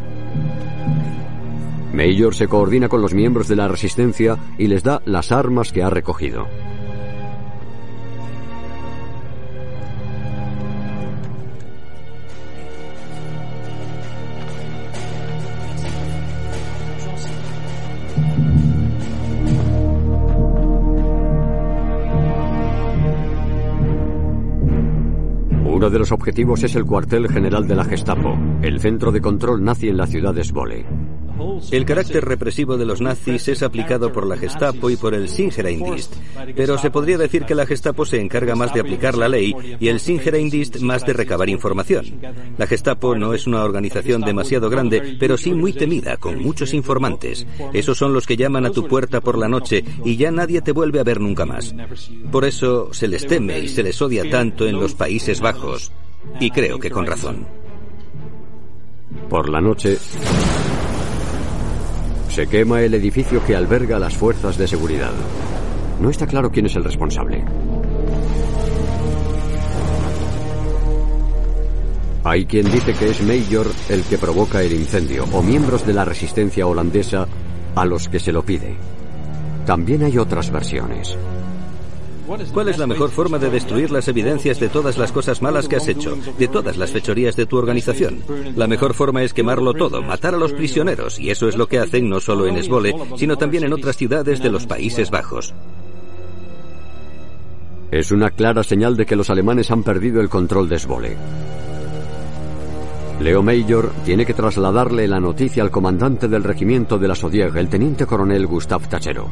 Mayor 1.92 2.34
se 2.34 2.48
coordina 2.48 2.88
con 2.88 3.00
los 3.00 3.14
miembros 3.14 3.48
de 3.48 3.56
la 3.56 3.68
resistencia 3.68 4.36
y 4.58 4.66
les 4.66 4.82
da 4.82 5.00
las 5.04 5.30
armas 5.30 5.72
que 5.72 5.82
ha 5.82 5.90
recogido. 5.90 6.46
Uno 25.84 25.90
de 25.90 25.98
los 25.98 26.12
objetivos 26.12 26.64
es 26.64 26.76
el 26.76 26.86
cuartel 26.86 27.28
general 27.28 27.68
de 27.68 27.74
la 27.74 27.84
Gestapo, 27.84 28.38
el 28.62 28.80
centro 28.80 29.12
de 29.12 29.20
control 29.20 29.62
nazi 29.62 29.90
en 29.90 29.98
la 29.98 30.06
ciudad 30.06 30.32
de 30.32 30.42
Svole. 30.42 30.86
El 31.70 31.84
carácter 31.84 32.24
represivo 32.24 32.76
de 32.76 32.84
los 32.84 33.00
nazis 33.00 33.48
es 33.48 33.62
aplicado 33.62 34.12
por 34.12 34.26
la 34.26 34.36
Gestapo 34.36 34.90
y 34.90 34.96
por 34.96 35.14
el 35.14 35.28
Singereindienst, 35.28 36.14
pero 36.54 36.78
se 36.78 36.90
podría 36.90 37.18
decir 37.18 37.44
que 37.44 37.54
la 37.54 37.66
Gestapo 37.66 38.04
se 38.04 38.20
encarga 38.20 38.54
más 38.54 38.72
de 38.74 38.80
aplicar 38.80 39.16
la 39.16 39.28
ley 39.28 39.54
y 39.80 39.88
el 39.88 40.00
Singereindienst 40.00 40.80
más 40.80 41.04
de 41.04 41.12
recabar 41.12 41.48
información. 41.48 42.20
La 42.58 42.66
Gestapo 42.66 43.14
no 43.14 43.34
es 43.34 43.46
una 43.46 43.62
organización 43.64 44.22
demasiado 44.22 44.70
grande, 44.70 45.16
pero 45.18 45.36
sí 45.36 45.52
muy 45.52 45.72
temida, 45.72 46.16
con 46.16 46.42
muchos 46.42 46.74
informantes. 46.74 47.46
Esos 47.72 47.98
son 47.98 48.12
los 48.12 48.26
que 48.26 48.36
llaman 48.36 48.66
a 48.66 48.70
tu 48.70 48.86
puerta 48.86 49.20
por 49.20 49.38
la 49.38 49.48
noche 49.48 49.84
y 50.04 50.16
ya 50.16 50.30
nadie 50.30 50.62
te 50.62 50.72
vuelve 50.72 51.00
a 51.00 51.04
ver 51.04 51.20
nunca 51.20 51.46
más. 51.46 51.74
Por 52.30 52.44
eso 52.44 52.92
se 52.92 53.08
les 53.08 53.26
teme 53.26 53.58
y 53.58 53.68
se 53.68 53.82
les 53.82 54.00
odia 54.00 54.28
tanto 54.30 54.66
en 54.66 54.78
los 54.78 54.94
Países 54.94 55.40
Bajos, 55.40 55.92
y 56.40 56.50
creo 56.50 56.78
que 56.78 56.90
con 56.90 57.06
razón. 57.06 57.46
Por 59.28 59.48
la 59.48 59.60
noche, 59.60 59.98
se 62.34 62.48
quema 62.48 62.82
el 62.82 62.94
edificio 62.94 63.44
que 63.46 63.54
alberga 63.54 63.96
las 64.00 64.16
fuerzas 64.16 64.58
de 64.58 64.66
seguridad. 64.66 65.12
No 66.00 66.10
está 66.10 66.26
claro 66.26 66.50
quién 66.50 66.66
es 66.66 66.74
el 66.74 66.82
responsable. 66.82 67.44
Hay 72.24 72.44
quien 72.46 72.72
dice 72.72 72.92
que 72.94 73.10
es 73.10 73.22
Mayor 73.22 73.70
el 73.88 74.02
que 74.02 74.18
provoca 74.18 74.62
el 74.62 74.72
incendio 74.72 75.26
o 75.32 75.42
miembros 75.42 75.86
de 75.86 75.92
la 75.94 76.04
resistencia 76.04 76.66
holandesa 76.66 77.28
a 77.76 77.84
los 77.84 78.08
que 78.08 78.18
se 78.18 78.32
lo 78.32 78.42
pide. 78.42 78.74
También 79.64 80.02
hay 80.02 80.18
otras 80.18 80.50
versiones. 80.50 81.16
¿Cuál 82.26 82.68
es 82.68 82.78
la 82.78 82.86
mejor 82.86 83.10
forma 83.10 83.38
de 83.38 83.50
destruir 83.50 83.90
las 83.90 84.08
evidencias 84.08 84.58
de 84.58 84.68
todas 84.68 84.96
las 84.96 85.12
cosas 85.12 85.42
malas 85.42 85.68
que 85.68 85.76
has 85.76 85.88
hecho, 85.88 86.16
de 86.38 86.48
todas 86.48 86.76
las 86.76 86.90
fechorías 86.90 87.36
de 87.36 87.46
tu 87.46 87.56
organización? 87.56 88.22
La 88.56 88.66
mejor 88.66 88.94
forma 88.94 89.22
es 89.22 89.34
quemarlo 89.34 89.74
todo, 89.74 90.00
matar 90.02 90.34
a 90.34 90.38
los 90.38 90.52
prisioneros, 90.52 91.18
y 91.18 91.30
eso 91.30 91.48
es 91.48 91.56
lo 91.56 91.66
que 91.66 91.78
hacen 91.78 92.08
no 92.08 92.20
solo 92.20 92.46
en 92.46 92.56
Esbole, 92.56 92.94
sino 93.16 93.36
también 93.36 93.64
en 93.64 93.72
otras 93.72 93.96
ciudades 93.96 94.42
de 94.42 94.50
los 94.50 94.66
Países 94.66 95.10
Bajos. 95.10 95.54
Es 97.90 98.10
una 98.10 98.30
clara 98.30 98.62
señal 98.64 98.96
de 98.96 99.06
que 99.06 99.16
los 99.16 99.30
alemanes 99.30 99.70
han 99.70 99.82
perdido 99.82 100.20
el 100.20 100.28
control 100.28 100.68
de 100.68 100.76
Esbole. 100.76 101.16
Leo 103.20 103.42
Mayor 103.42 103.92
tiene 104.04 104.26
que 104.26 104.34
trasladarle 104.34 105.06
la 105.06 105.20
noticia 105.20 105.62
al 105.62 105.70
comandante 105.70 106.26
del 106.26 106.42
regimiento 106.42 106.98
de 106.98 107.08
la 107.08 107.14
Sodieg, 107.14 107.56
el 107.56 107.68
teniente 107.68 108.06
coronel 108.06 108.46
Gustav 108.46 108.88
Tachero. 108.88 109.28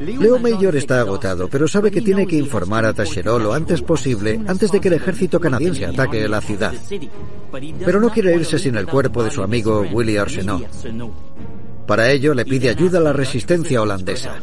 Leo 0.00 0.38
Mayor 0.38 0.76
está 0.76 1.00
agotado, 1.00 1.48
pero 1.48 1.68
sabe 1.68 1.90
que 1.90 2.00
tiene 2.00 2.26
que 2.26 2.36
informar 2.36 2.86
a 2.86 2.94
Tachero 2.94 3.38
lo 3.38 3.52
antes 3.52 3.82
posible, 3.82 4.40
antes 4.46 4.72
de 4.72 4.80
que 4.80 4.88
el 4.88 4.94
ejército 4.94 5.38
canadiense 5.38 5.84
ataque 5.84 6.26
la 6.26 6.40
ciudad. 6.40 6.72
Pero 7.84 8.00
no 8.00 8.08
quiere 8.08 8.34
irse 8.34 8.58
sin 8.58 8.76
el 8.76 8.86
cuerpo 8.86 9.22
de 9.22 9.30
su 9.30 9.42
amigo 9.42 9.84
Willy 9.92 10.16
Arsenault. 10.16 10.66
Para 11.86 12.10
ello 12.10 12.32
le 12.32 12.46
pide 12.46 12.70
ayuda 12.70 12.98
a 12.98 13.02
la 13.02 13.12
resistencia 13.12 13.82
holandesa. 13.82 14.40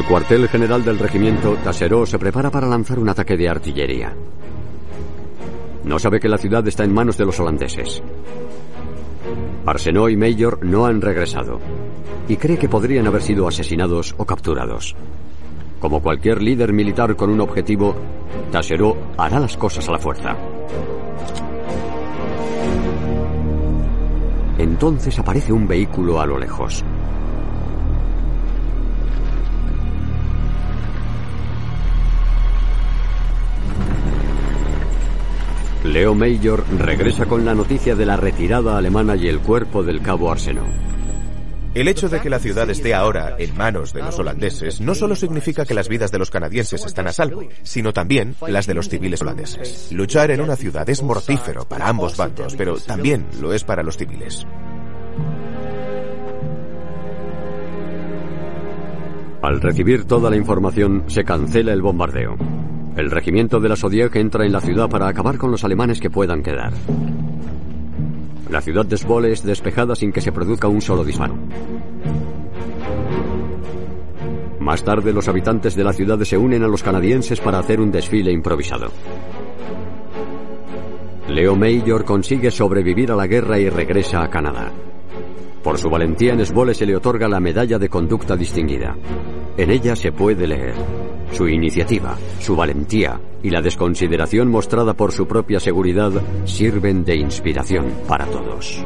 El 0.00 0.06
cuartel 0.06 0.48
general 0.48 0.82
del 0.82 0.98
regimiento, 0.98 1.56
Tasserot 1.62 2.06
se 2.06 2.18
prepara 2.18 2.50
para 2.50 2.66
lanzar 2.66 2.98
un 2.98 3.10
ataque 3.10 3.36
de 3.36 3.50
artillería. 3.50 4.14
No 5.84 5.98
sabe 5.98 6.18
que 6.18 6.28
la 6.28 6.38
ciudad 6.38 6.66
está 6.66 6.84
en 6.84 6.94
manos 6.94 7.18
de 7.18 7.26
los 7.26 7.38
holandeses. 7.38 8.02
Arsenault 9.66 10.10
y 10.10 10.16
Mayor 10.16 10.64
no 10.64 10.86
han 10.86 11.02
regresado 11.02 11.60
y 12.28 12.36
cree 12.36 12.56
que 12.56 12.68
podrían 12.68 13.06
haber 13.08 13.20
sido 13.20 13.46
asesinados 13.46 14.14
o 14.16 14.24
capturados. 14.24 14.96
Como 15.80 16.00
cualquier 16.00 16.40
líder 16.40 16.72
militar 16.72 17.14
con 17.14 17.28
un 17.28 17.40
objetivo, 17.42 17.94
Taschereau 18.50 18.96
hará 19.18 19.38
las 19.38 19.58
cosas 19.58 19.86
a 19.86 19.92
la 19.92 19.98
fuerza. 19.98 20.34
Entonces 24.56 25.18
aparece 25.18 25.52
un 25.52 25.68
vehículo 25.68 26.20
a 26.20 26.26
lo 26.26 26.38
lejos. 26.38 26.82
Leo 35.84 36.14
Major 36.14 36.62
regresa 36.78 37.24
con 37.24 37.44
la 37.44 37.54
noticia 37.54 37.94
de 37.94 38.04
la 38.04 38.16
retirada 38.16 38.76
alemana 38.76 39.16
y 39.16 39.28
el 39.28 39.40
cuerpo 39.40 39.82
del 39.82 40.02
cabo 40.02 40.30
Arsenault. 40.30 40.68
El 41.72 41.88
hecho 41.88 42.08
de 42.08 42.20
que 42.20 42.28
la 42.28 42.38
ciudad 42.38 42.68
esté 42.68 42.94
ahora 42.94 43.36
en 43.38 43.56
manos 43.56 43.92
de 43.92 44.02
los 44.02 44.18
holandeses 44.18 44.80
no 44.80 44.94
solo 44.94 45.14
significa 45.14 45.64
que 45.64 45.72
las 45.72 45.88
vidas 45.88 46.10
de 46.10 46.18
los 46.18 46.30
canadienses 46.30 46.84
están 46.84 47.06
a 47.06 47.12
salvo, 47.12 47.44
sino 47.62 47.92
también 47.92 48.34
las 48.46 48.66
de 48.66 48.74
los 48.74 48.88
civiles 48.88 49.22
holandeses. 49.22 49.90
Luchar 49.92 50.32
en 50.32 50.40
una 50.40 50.56
ciudad 50.56 50.88
es 50.90 51.02
mortífero 51.02 51.64
para 51.64 51.88
ambos 51.88 52.16
bandos, 52.16 52.56
pero 52.56 52.76
también 52.76 53.24
lo 53.40 53.54
es 53.54 53.64
para 53.64 53.82
los 53.82 53.96
civiles. 53.96 54.44
Al 59.42 59.60
recibir 59.62 60.04
toda 60.04 60.28
la 60.28 60.36
información, 60.36 61.04
se 61.06 61.24
cancela 61.24 61.72
el 61.72 61.80
bombardeo. 61.80 62.59
El 62.96 63.10
regimiento 63.10 63.60
de 63.60 63.68
la 63.68 63.76
Zodiac 63.76 64.14
entra 64.16 64.44
en 64.44 64.52
la 64.52 64.60
ciudad 64.60 64.88
para 64.88 65.08
acabar 65.08 65.38
con 65.38 65.50
los 65.50 65.64
alemanes 65.64 66.00
que 66.00 66.10
puedan 66.10 66.42
quedar. 66.42 66.72
La 68.50 68.60
ciudad 68.60 68.84
de 68.84 68.96
Svole 68.96 69.30
es 69.30 69.44
despejada 69.44 69.94
sin 69.94 70.10
que 70.10 70.20
se 70.20 70.32
produzca 70.32 70.66
un 70.66 70.80
solo 70.80 71.04
disparo. 71.04 71.34
Más 74.58 74.82
tarde, 74.82 75.12
los 75.12 75.28
habitantes 75.28 75.76
de 75.76 75.84
la 75.84 75.92
ciudad 75.92 76.18
se 76.20 76.36
unen 76.36 76.64
a 76.64 76.68
los 76.68 76.82
canadienses 76.82 77.40
para 77.40 77.60
hacer 77.60 77.80
un 77.80 77.92
desfile 77.92 78.32
improvisado. 78.32 78.88
Leo 81.28 81.54
Major 81.54 82.04
consigue 82.04 82.50
sobrevivir 82.50 83.12
a 83.12 83.16
la 83.16 83.28
guerra 83.28 83.58
y 83.60 83.68
regresa 83.68 84.22
a 84.22 84.28
Canadá. 84.28 84.72
Por 85.62 85.78
su 85.78 85.88
valentía 85.88 86.32
en 86.32 86.44
Svole 86.44 86.74
se 86.74 86.86
le 86.86 86.96
otorga 86.96 87.28
la 87.28 87.38
Medalla 87.38 87.78
de 87.78 87.88
Conducta 87.88 88.36
Distinguida. 88.36 88.96
En 89.56 89.70
ella 89.70 89.94
se 89.94 90.10
puede 90.10 90.46
leer 90.46 91.09
su 91.32 91.48
iniciativa, 91.48 92.16
su 92.40 92.56
valentía 92.56 93.20
y 93.42 93.50
la 93.50 93.62
desconsideración 93.62 94.48
mostrada 94.48 94.94
por 94.94 95.12
su 95.12 95.26
propia 95.26 95.60
seguridad 95.60 96.12
sirven 96.44 97.04
de 97.04 97.16
inspiración 97.16 97.86
para 98.06 98.26
todos. 98.26 98.84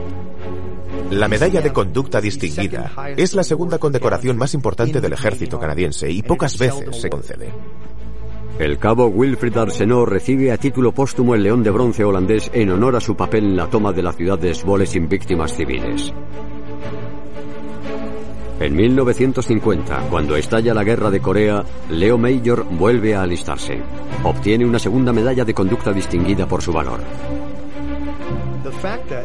La 1.10 1.28
medalla 1.28 1.60
de 1.60 1.72
conducta 1.72 2.20
distinguida 2.20 2.92
es 3.16 3.34
la 3.34 3.44
segunda 3.44 3.78
condecoración 3.78 4.36
más 4.36 4.54
importante 4.54 5.00
del 5.00 5.12
ejército 5.12 5.58
canadiense 5.58 6.10
y 6.10 6.22
pocas 6.22 6.58
veces 6.58 6.96
se 6.96 7.10
concede. 7.10 7.52
El 8.58 8.78
cabo 8.78 9.06
Wilfrid 9.06 9.56
Arsenault 9.56 10.08
recibe 10.08 10.52
a 10.52 10.56
título 10.56 10.92
póstumo 10.92 11.34
el 11.34 11.42
León 11.42 11.64
de 11.64 11.70
Bronce 11.70 12.04
holandés 12.04 12.50
en 12.54 12.70
honor 12.70 12.94
a 12.94 13.00
su 13.00 13.16
papel 13.16 13.44
en 13.44 13.56
la 13.56 13.68
toma 13.68 13.92
de 13.92 14.02
la 14.02 14.12
ciudad 14.12 14.38
de 14.38 14.54
Svole 14.54 14.86
sin 14.86 15.08
víctimas 15.08 15.56
civiles. 15.56 16.12
En 18.60 18.76
1950, 18.76 20.08
cuando 20.10 20.36
estalla 20.36 20.74
la 20.74 20.84
guerra 20.84 21.10
de 21.10 21.20
Corea, 21.20 21.64
Leo 21.90 22.16
Major 22.16 22.64
vuelve 22.64 23.14
a 23.14 23.22
alistarse. 23.22 23.80
Obtiene 24.22 24.64
una 24.64 24.78
segunda 24.78 25.12
medalla 25.12 25.44
de 25.44 25.52
conducta 25.52 25.92
distinguida 25.92 26.46
por 26.46 26.62
su 26.62 26.72
valor. 26.72 27.00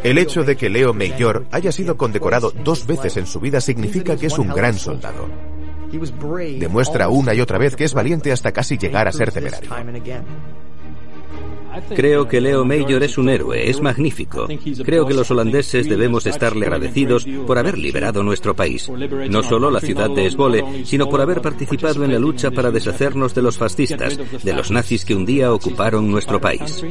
El 0.03 0.17
hecho 0.17 0.43
de 0.43 0.55
que 0.55 0.69
Leo 0.69 0.93
Major 0.93 1.45
haya 1.51 1.71
sido 1.71 1.95
condecorado 1.95 2.51
dos 2.63 2.87
veces 2.87 3.17
en 3.17 3.27
su 3.27 3.39
vida 3.39 3.61
significa 3.61 4.17
que 4.17 4.27
es 4.27 4.37
un 4.37 4.47
gran 4.47 4.73
soldado. 4.73 5.27
Demuestra 6.59 7.09
una 7.09 7.33
y 7.33 7.41
otra 7.41 7.57
vez 7.57 7.75
que 7.75 7.83
es 7.83 7.93
valiente 7.93 8.31
hasta 8.31 8.51
casi 8.51 8.77
llegar 8.77 9.07
a 9.07 9.11
ser 9.11 9.31
temerario. 9.31 9.69
Creo 11.95 12.27
que 12.27 12.41
Leo 12.41 12.65
Major 12.65 13.01
es 13.03 13.17
un 13.17 13.29
héroe, 13.29 13.69
es 13.69 13.81
magnífico. 13.81 14.47
Creo 14.83 15.05
que 15.05 15.13
los 15.13 15.29
holandeses 15.31 15.87
debemos 15.87 16.25
estarle 16.25 16.65
agradecidos 16.65 17.25
por 17.45 17.57
haber 17.57 17.77
liberado 17.77 18.23
nuestro 18.23 18.55
país. 18.55 18.89
No 19.29 19.43
solo 19.43 19.71
la 19.71 19.79
ciudad 19.79 20.09
de 20.09 20.25
Esbole, 20.25 20.85
sino 20.85 21.09
por 21.09 21.21
haber 21.21 21.41
participado 21.41 22.03
en 22.03 22.13
la 22.13 22.19
lucha 22.19 22.51
para 22.51 22.71
deshacernos 22.71 23.33
de 23.33 23.41
los 23.41 23.57
fascistas, 23.57 24.19
de 24.43 24.53
los 24.53 24.71
nazis 24.71 25.05
que 25.05 25.15
un 25.15 25.25
día 25.25 25.51
ocuparon 25.51 26.09
nuestro 26.09 26.39
país. 26.39 26.83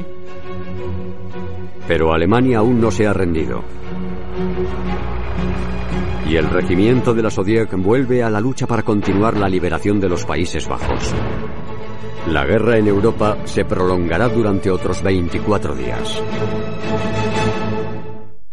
Pero 1.86 2.12
Alemania 2.12 2.58
aún 2.58 2.80
no 2.80 2.90
se 2.90 3.06
ha 3.06 3.12
rendido. 3.12 3.64
Y 6.28 6.36
el 6.36 6.50
regimiento 6.50 7.14
de 7.14 7.22
la 7.22 7.30
Zodiac 7.30 7.74
vuelve 7.78 8.22
a 8.22 8.28
la 8.28 8.40
lucha 8.40 8.66
para 8.66 8.82
continuar 8.82 9.38
la 9.38 9.48
liberación 9.48 9.98
de 9.98 10.10
los 10.10 10.26
Países 10.26 10.68
Bajos. 10.68 11.14
La 12.30 12.44
guerra 12.44 12.76
en 12.76 12.86
Europa 12.86 13.38
se 13.46 13.64
prolongará 13.64 14.28
durante 14.28 14.70
otros 14.70 15.02
24 15.02 15.74
días. 15.74 16.22